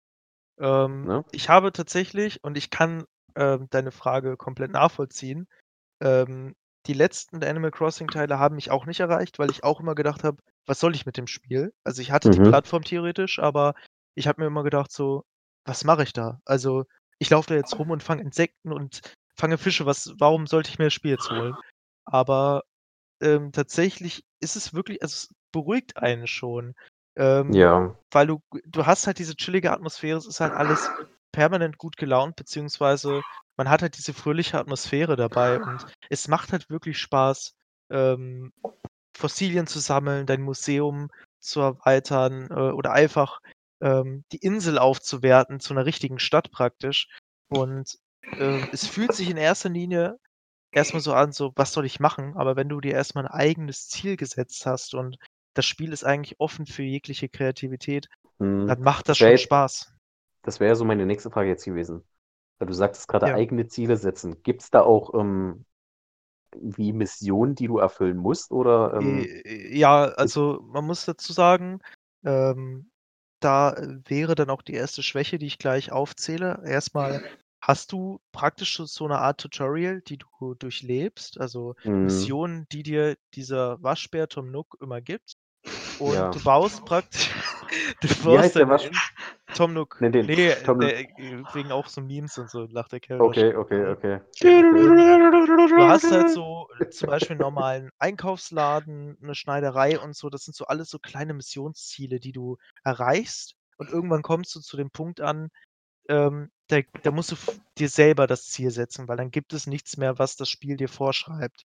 [0.60, 1.26] Ähm, Ne?
[1.32, 5.48] Ich habe tatsächlich, und ich kann ähm, deine Frage komplett nachvollziehen,
[6.02, 6.56] ähm,
[6.88, 10.24] die letzten der Animal Crossing-Teile haben mich auch nicht erreicht, weil ich auch immer gedacht
[10.24, 11.74] habe, was soll ich mit dem Spiel?
[11.84, 12.46] Also ich hatte die Mhm.
[12.46, 13.74] Plattform theoretisch, aber
[14.16, 15.24] ich habe mir immer gedacht, so,
[15.66, 16.40] was mache ich da?
[16.46, 16.86] Also
[17.20, 19.02] ich laufe da jetzt rum und fange Insekten und
[19.40, 21.56] fange Fische, was, warum sollte ich mir das Spiel jetzt holen?
[22.06, 22.64] Aber
[23.22, 26.76] ähm, tatsächlich ist es wirklich, also es beruhigt einen schon.
[27.16, 30.90] Ähm, Ja, weil du, du hast halt diese chillige Atmosphäre, es ist halt alles
[31.32, 33.22] permanent gut gelaunt, beziehungsweise
[33.58, 37.54] man hat halt diese fröhliche Atmosphäre dabei und es macht halt wirklich Spaß,
[37.92, 38.54] ähm,
[39.18, 41.10] Fossilien zu sammeln, dein Museum
[41.40, 43.40] zu erweitern äh, oder einfach
[43.82, 47.08] ähm, die Insel aufzuwerten zu einer richtigen Stadt praktisch.
[47.50, 47.98] Und
[48.38, 50.20] ähm, es fühlt sich in erster Linie
[50.72, 52.36] erstmal so an, so, was soll ich machen?
[52.38, 55.18] Aber wenn du dir erstmal ein eigenes Ziel gesetzt hast und
[55.56, 58.08] das Spiel ist eigentlich offen für jegliche Kreativität,
[58.40, 58.68] hm.
[58.68, 59.94] dann macht das Das wär schon Spaß.
[60.44, 62.04] das wäre so meine nächste Frage jetzt gewesen.
[62.60, 63.34] Weil du sagtest gerade Ja.
[63.34, 64.44] eigene Ziele setzen.
[64.44, 65.66] Gibt es da auch ähm,
[66.54, 68.52] wie Missionen, die du erfüllen musst?
[68.52, 71.80] Oder ähm, Äh, Ja, also man muss dazu sagen,
[72.24, 72.92] ähm,
[73.40, 76.62] da äh, wäre dann auch die erste Schwäche, die ich gleich aufzähle.
[76.66, 77.22] Erstmal
[77.62, 82.84] hast du praktisch so- so eine Art Tutorial, die du durchlebst, also hm, Missionen, die
[82.84, 85.36] dir dieser Waschbär Tom Nook immer gibt.
[86.00, 86.32] Und Ja.
[86.32, 87.30] du baust praktisch,
[88.02, 89.12] du Wie baust heißt der deine Wasch-
[89.56, 89.98] Tom Nook.
[90.00, 93.20] Nee, den Nee, Tom der, äh, wegen auch so Memes und so, lacht der Kerl
[93.20, 93.58] okay, wahrscheinlich.
[93.58, 94.22] okay, okay.
[94.42, 100.30] Du hast halt so äh, zum Beispiel einen normalen Einkaufsladen, eine Schneiderei und so.
[100.30, 103.56] Das sind so alles so kleine Missionsziele, die du erreichst.
[103.78, 105.50] Und irgendwann kommst du zu dem Punkt an,
[106.10, 107.38] ähm, da, da musst du
[107.80, 110.90] dir selber das Ziel setzen, weil dann gibt es nichts mehr, was das Spiel dir
[110.90, 111.66] vorschreibt.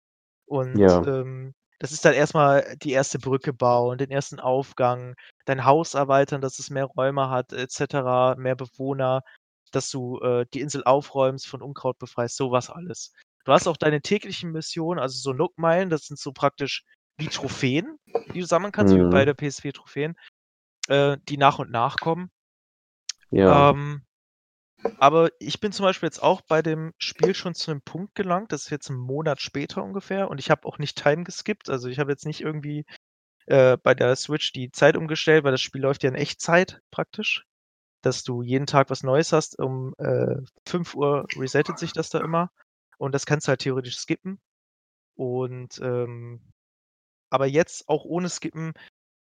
[0.46, 1.04] Und Ja.
[1.06, 5.16] ähm, das ist dann erstmal die erste Brücke bauen, den ersten Aufgang,
[5.46, 9.24] dein Haus erweitern, dass es mehr Räume hat, etc., mehr Bewohner,
[9.72, 13.14] dass du äh, die Insel aufräumst, von Unkraut befreist, sowas alles.
[13.46, 16.84] Du hast auch deine täglichen Missionen, also so Nook-Meilen, das sind so praktisch
[17.18, 17.98] wie Trophäen,
[18.34, 19.10] die du sammeln kannst, wie Mhm.
[19.10, 20.16] bei der PS4-Trophäen,
[20.90, 22.32] äh, die nach und nach kommen.
[23.32, 23.72] Ja.
[23.72, 24.04] Ähm,
[25.00, 28.52] aber ich bin zum Beispiel jetzt auch bei dem Spiel schon zu einem Punkt gelangt,
[28.52, 31.90] das ist jetzt ein Monat später ungefähr und ich habe auch nicht Time geskippt, also
[31.90, 32.86] ich habe jetzt nicht irgendwie
[33.48, 37.46] äh, bei der Switch die Zeit umgestellt, weil das Spiel läuft ja in Echtzeit praktisch,
[38.04, 39.60] dass du jeden Tag was Neues hast.
[39.60, 42.52] Um äh, 5 Uhr resettet sich das da immer
[42.98, 44.40] und das kannst du halt theoretisch skippen.
[45.16, 46.42] Und ähm,
[47.30, 48.74] aber jetzt auch ohne Skippen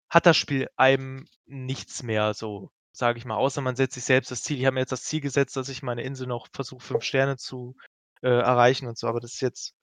[0.09, 4.31] hat das Spiel einem nichts mehr, so sage ich mal, außer man setzt sich selbst
[4.31, 4.59] das Ziel.
[4.59, 7.37] Ich habe mir jetzt das Ziel gesetzt, dass ich meine Insel noch versuche, fünf Sterne
[7.37, 7.75] zu
[8.21, 9.73] äh, erreichen und so, aber das ist jetzt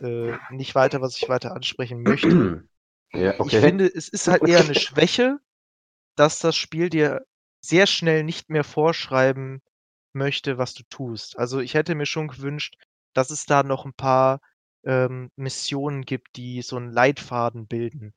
[0.00, 2.64] äh, nicht weiter, was ich weiter ansprechen möchte.
[3.14, 3.56] Ja, okay.
[3.56, 5.38] Ich finde, es ist halt eher eine Schwäche,
[6.16, 7.26] dass das Spiel dir
[7.60, 9.60] sehr schnell nicht mehr vorschreiben
[10.12, 11.38] möchte, was du tust.
[11.38, 12.76] Also ich hätte mir schon gewünscht,
[13.14, 14.40] dass es da noch ein paar
[14.84, 18.14] ähm, Missionen gibt, die so einen Leitfaden bilden.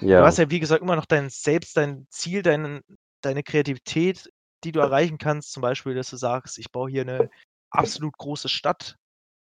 [0.00, 0.24] Du ja.
[0.24, 2.82] hast ja, wie gesagt, immer noch dein selbst, dein Ziel, dein,
[3.24, 4.30] deine Kreativität,
[4.64, 5.52] die du erreichen kannst.
[5.52, 7.28] Zum Beispiel, dass du sagst, ich baue hier eine
[7.70, 8.96] absolut große Stadt,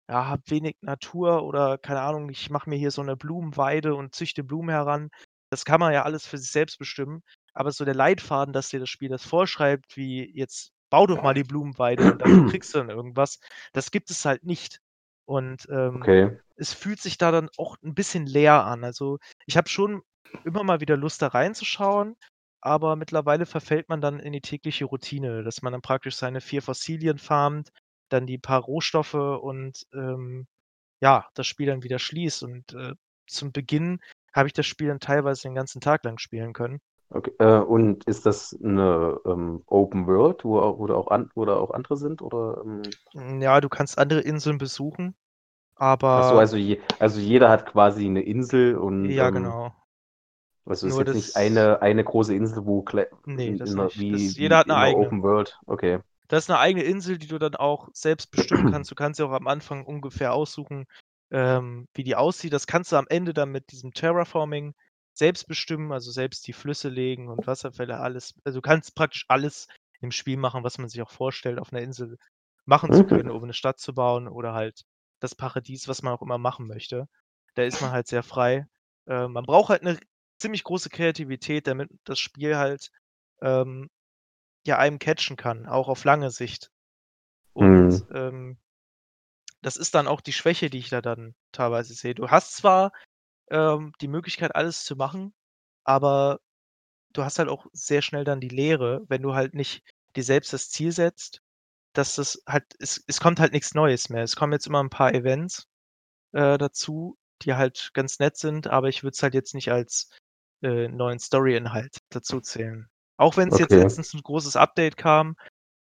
[0.09, 4.15] ja, habe wenig Natur oder keine Ahnung, ich mache mir hier so eine Blumenweide und
[4.15, 5.09] züchte Blumen heran.
[5.51, 7.23] Das kann man ja alles für sich selbst bestimmen.
[7.53, 11.34] Aber so der Leitfaden, dass dir das Spiel das vorschreibt, wie jetzt bau doch mal
[11.34, 13.39] die Blumenweide und dafür kriegst du dann irgendwas,
[13.73, 14.80] das gibt es halt nicht.
[15.25, 16.38] Und ähm, Okay.
[16.55, 18.84] es fühlt sich da dann auch ein bisschen leer an.
[18.84, 20.01] Also ich habe schon
[20.43, 22.15] immer mal wieder Lust da reinzuschauen,
[22.62, 26.62] aber mittlerweile verfällt man dann in die tägliche Routine, dass man dann praktisch seine vier
[26.62, 27.72] Fossilien farmt,
[28.10, 30.47] dann die paar Rohstoffe und ähm,
[31.01, 32.43] ja, das Spiel dann wieder schließt.
[32.43, 32.93] Und äh,
[33.28, 33.99] zum Beginn
[34.34, 36.80] habe ich das Spiel dann teilweise den ganzen Tag lang spielen können.
[37.10, 37.32] Okay.
[37.39, 41.45] Äh, und ist das eine ähm, Open World, wo, auch- wo, da auch an, wo
[41.45, 42.22] da auch andere sind?
[42.22, 45.16] Oder, ähm, Hm, Ja, du kannst andere Inseln besuchen,
[45.76, 49.74] aber also, je, also jeder hat quasi eine Insel und ja, ähm, genau.
[50.68, 52.86] Also es ist jetzt nicht das- eine, eine große Insel, wo
[53.26, 53.99] Nee, in, das in nicht.
[53.99, 55.05] wie, Das- jeder hat eine eigene.
[55.07, 55.57] Open World.
[55.65, 55.99] Okay.
[56.28, 58.91] Das ist eine eigene Insel, die du dann auch selbst bestimmen kannst.
[58.91, 60.86] Du kannst ja auch am Anfang ungefähr aussuchen,
[61.32, 62.53] ähm, wie die aussieht.
[62.53, 64.74] Das kannst du am Ende dann mit diesem Terraforming
[65.13, 68.34] selbst bestimmen, also selbst die Flüsse legen und Wasserfälle, alles.
[68.43, 69.68] Also du kannst praktisch alles
[69.99, 72.18] im Spiel machen, was man sich auch vorstellt, auf einer Insel
[72.65, 74.84] machen zu können, um eine Stadt zu bauen oder halt
[75.20, 77.07] das Paradies, was man auch immer machen möchte.
[77.55, 78.68] Da ist man halt sehr frei.
[79.07, 79.97] Äh, man braucht halt eine
[80.38, 82.91] ziemlich große Kreativität, damit das Spiel halt
[83.41, 83.89] ähm,
[84.65, 86.69] ja einem catchen kann, auch auf lange Sicht.
[87.53, 88.15] Und Mhm.
[88.15, 88.57] ähm,
[89.61, 92.15] das ist dann auch die Schwäche, die ich da dann teilweise sehe.
[92.15, 92.91] Du hast zwar
[93.49, 95.33] ähm, die Möglichkeit, alles zu machen,
[95.83, 96.39] aber
[97.13, 99.83] du hast halt auch sehr schnell dann die Leere, wenn du halt nicht
[100.15, 101.41] dir selbst das Ziel setzt,
[101.93, 104.23] dass das halt, es, es kommt halt nichts Neues mehr.
[104.23, 105.67] Es kommen jetzt immer ein paar Events
[106.33, 110.09] äh, dazu, die halt ganz nett sind, aber ich würde es halt jetzt nicht als
[110.62, 112.88] äh, neuen Story-Inhalt dazu zählen.
[113.18, 113.84] Auch wenn es jetzt Okay.
[113.84, 115.36] letztens ein großes Update kam,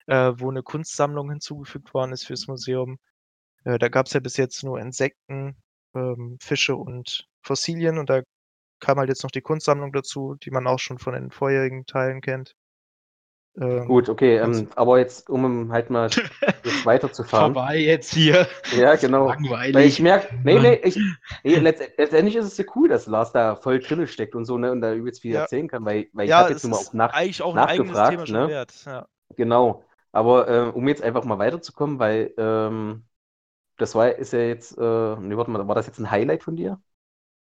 [0.07, 2.97] äh, wo eine Kunstsammlung hinzugefügt worden ist fürs Museum.
[3.65, 5.57] Äh, da gab es ja bis jetzt nur Insekten,
[5.95, 8.21] ähm, Fische und Fossilien und da
[8.79, 12.21] kam halt jetzt noch die Kunstsammlung dazu, die man auch schon von den vorherigen Teilen
[12.21, 12.55] kennt.
[13.59, 16.19] Ähm, Gut, okay, ähm, aber jetzt, um halt mal
[16.63, 17.55] jetzt weiterzufahren.
[17.55, 18.47] Vorbei jetzt hier.
[18.71, 19.27] Ja, genau.
[19.27, 19.75] Langweilig.
[19.75, 20.95] Weil ich merke, nee, nee, ich,
[21.43, 24.57] nee letzt, letztendlich ist es ja cool, dass Lars da voll drin steckt und so,
[24.57, 25.35] ne, und da übelst viel Ja.
[25.35, 27.63] erzählen kann, weil, weil ich ja, habe jetzt nur mal auch nach, eigentlich auch ein
[27.63, 28.47] eigenes nachgefragt, Thema schon ne?
[28.47, 28.83] wert.
[28.85, 29.07] Ja.
[29.37, 29.85] genau.
[30.11, 33.05] Aber äh, um jetzt einfach mal weiterzukommen, weil ähm,
[33.77, 34.81] das war, ist ja jetzt, äh,
[35.17, 36.81] nee, warte mal, war das jetzt ein Highlight von dir?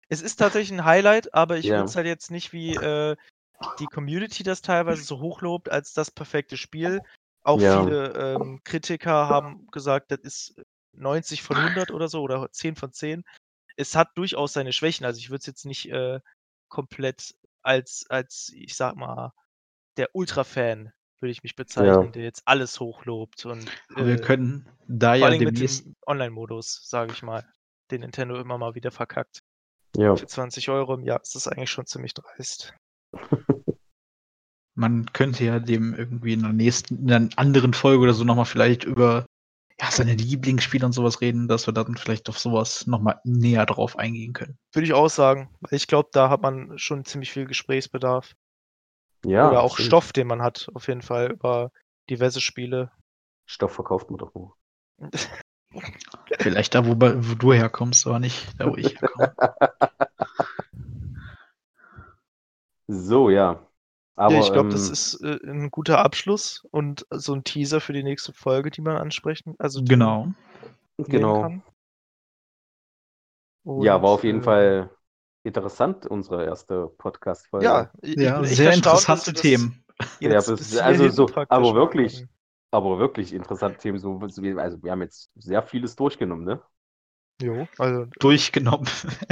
[0.09, 1.77] Es ist tatsächlich ein Highlight, aber ich Ja.
[1.77, 3.17] würde es halt jetzt nicht wie äh,
[3.79, 7.01] die Community das teilweise so hochlobt als das perfekte Spiel.
[7.43, 7.83] Auch Ja.
[7.83, 10.55] viele ähm, Kritiker haben gesagt, das ist
[10.93, 13.25] 90 von 100 oder so oder 10 von 10.
[13.77, 15.05] Es hat durchaus seine Schwächen.
[15.05, 16.21] Also ich würde es jetzt nicht äh,
[16.69, 19.33] komplett als, als, ich sag mal,
[19.97, 22.11] der Ultra-Fan würde ich mich bezeichnen, Ja.
[22.11, 23.45] der jetzt alles hochlobt.
[23.47, 25.85] Und Aber wir äh, können da ja allem mit demnächst.
[25.85, 27.45] dem Online-Modus, sage ich mal,
[27.91, 29.39] den Nintendo immer mal wieder verkackt.
[29.97, 30.17] Ja.
[30.17, 32.75] Für 20 Euro im Jahr ist das eigentlich schon ziemlich dreist.
[34.77, 38.45] Man könnte ja dem irgendwie in der nächsten, in einer anderen Folge oder so nochmal
[38.45, 39.25] vielleicht über
[39.81, 43.99] ja, seine Lieblingsspiele und sowas reden, dass wir dann vielleicht auf sowas nochmal näher drauf
[43.99, 44.59] eingehen können.
[44.73, 48.35] Würde ich auch sagen, weil ich glaube, da hat man schon ziemlich viel Gesprächsbedarf.
[49.25, 49.87] Ja, Oder auch stimmt.
[49.87, 51.73] Stoff, den man hat, auf jeden Fall über
[52.11, 52.91] diverse Spiele.
[53.47, 54.57] Stoff verkauft man doch nur.
[56.39, 59.35] Vielleicht da, wo, wo du herkommst, aber nicht da, wo ich herkomme.
[62.89, 63.67] So, ja.
[64.17, 67.81] Aber ja, ich glaube, das ähm, ist äh, ein guter Abschluss und so ein Teaser
[67.81, 70.33] für die nächste Folge, die man ansprechen, also Genau.
[71.09, 71.45] genau.
[73.77, 74.91] Ja, war auf jeden äh, Fall
[75.43, 77.67] interessant, unsere erste Podcast-Folge.
[77.67, 79.85] Ja, ich Ja, sehr interessante das Themen.
[80.21, 82.25] Ja, bis- also so- aber wirklich.
[82.71, 83.99] Aber wirklich interessante Themen.
[83.99, 86.61] So, also wir haben jetzt sehr vieles durchgenommen, ne?
[87.43, 88.87] Jo, also Durchgenommen.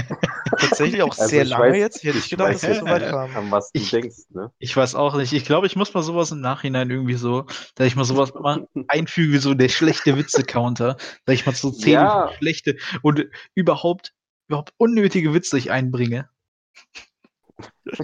[0.59, 1.97] tatsächlich auch Also sehr lange weiß- jetzt.
[1.99, 3.37] Ich hätte ich nicht gedacht, weiß dass wir so weit kamen.
[3.37, 4.51] An was du Ich- denkst, ne?
[4.59, 5.33] Ich weiß auch nicht.
[5.33, 7.47] Ich glaube, ich muss mal sowas im Nachhinein irgendwie so,
[7.77, 10.97] dass ich mal sowas mal einfüge, wie so der schlechte Witze-Counter,
[11.27, 12.33] dass ich mal so zehn Ja.
[12.39, 13.25] schlechte und
[13.55, 14.13] überhaupt,
[14.49, 16.29] überhaupt unnötige Witze ich einbringe.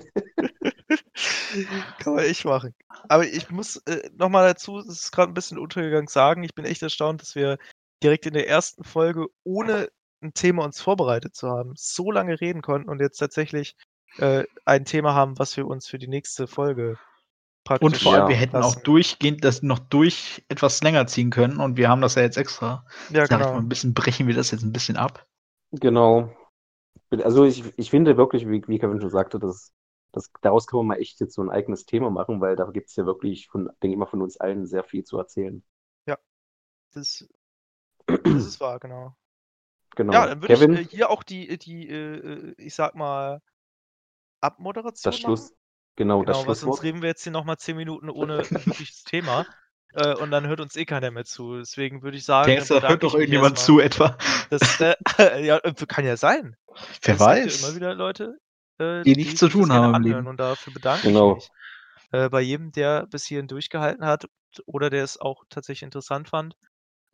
[1.99, 2.75] Kann man echt machen.
[3.09, 6.65] Aber ich muss äh, nochmal dazu, das ist gerade ein bisschen untergegangen, sagen, ich bin
[6.65, 7.59] echt erstaunt, dass wir
[8.03, 9.91] direkt in der ersten Folge, ohne
[10.23, 13.77] ein Thema uns vorbereitet zu haben, so lange reden konnten und jetzt tatsächlich
[14.19, 16.99] äh, ein Thema haben, was wir uns für die nächste Folge
[17.65, 18.29] praktisch Und vor allem, Ja.
[18.29, 22.15] wir hätten auch durchgehend das noch durch etwas länger ziehen können und wir haben das
[22.15, 22.85] ja jetzt extra.
[23.09, 23.61] Ja, Sag ich mal, genau.
[23.61, 25.27] ein bisschen brechen wir das jetzt ein bisschen ab.
[25.73, 26.35] Genau.
[27.11, 29.75] Also ich, ich finde wirklich, wie, wie Kevin schon sagte, dass,
[30.13, 32.91] dass daraus kann man mal echt jetzt so ein eigenes Thema machen, weil da gibt
[32.91, 35.65] es ja wirklich von, denke ich mal, von uns allen sehr viel zu erzählen.
[36.93, 37.27] Das,
[38.09, 39.15] das ist wahr, genau.
[39.97, 40.13] Genau.
[40.13, 43.41] Ja, dann würde Kevin, ich äh, hier auch die, die äh, äh, ich sag mal,
[44.41, 45.37] Abmoderation das machen.
[45.37, 45.53] Schluss,
[45.97, 46.83] genau, das Genau, was sonst Schlusswort.
[46.83, 49.47] reden wir jetzt hier nochmal zehn Minuten ohne wirkliches Thema.
[49.95, 51.57] Äh, und dann hört uns eh keiner mehr zu.
[51.59, 54.17] Deswegen würde ich sagen, Denkst du, hört doch irgendjemand zu etwa?
[54.51, 54.95] Das, äh,
[55.47, 56.57] ja, äh, kann ja sein.
[56.69, 57.63] Wer Es gibt ja weiß.
[57.63, 58.39] immer wieder Leute,
[58.79, 60.03] äh, Die nichts zu das tun haben im.
[60.03, 60.27] Leben.
[60.27, 61.33] Und dafür bedanke Genau.
[61.37, 61.51] ich mich.
[62.13, 64.29] Äh, bei jedem, der bis hierhin durchgehalten hat
[64.67, 66.57] oder der es auch tatsächlich interessant fand.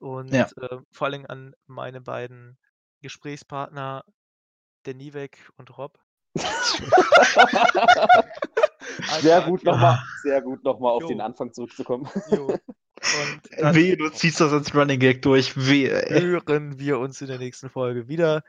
[0.05, 0.47] Und Ja.
[0.61, 2.59] äh, vor allem an meine beiden
[3.01, 4.05] Gesprächspartner
[4.83, 5.99] Danny weg und Rob.
[9.21, 11.09] Sehr Einfach- gut nochmal, sehr gut nochmal auf Jo.
[11.09, 12.09] den Anfang zurückzukommen.
[12.31, 12.55] Jo.
[13.59, 15.57] Dann Wehe, du ziehst das als Running Gag durch.
[15.57, 16.05] Wehe.
[16.11, 18.43] hören wir uns in der nächsten Folge wieder.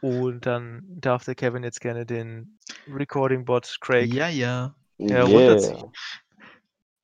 [0.00, 2.58] Und dann darf der Kevin jetzt gerne den
[2.92, 4.74] Recording-Bot Craig Ja, ja.
[4.98, 5.92] Ja, runterziehen.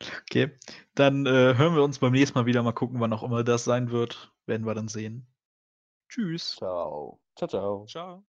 [0.01, 0.57] Okay.
[0.95, 2.63] Dann äh, hören wir uns beim nächsten Mal wieder.
[2.63, 4.33] Mal gucken, wann auch immer das sein wird.
[4.47, 5.27] Werden wir dann sehen.
[6.09, 6.57] Tschüss.
[6.57, 7.21] Ciao.
[7.37, 7.87] Ciao, ciao.
[7.87, 8.28] Ciao.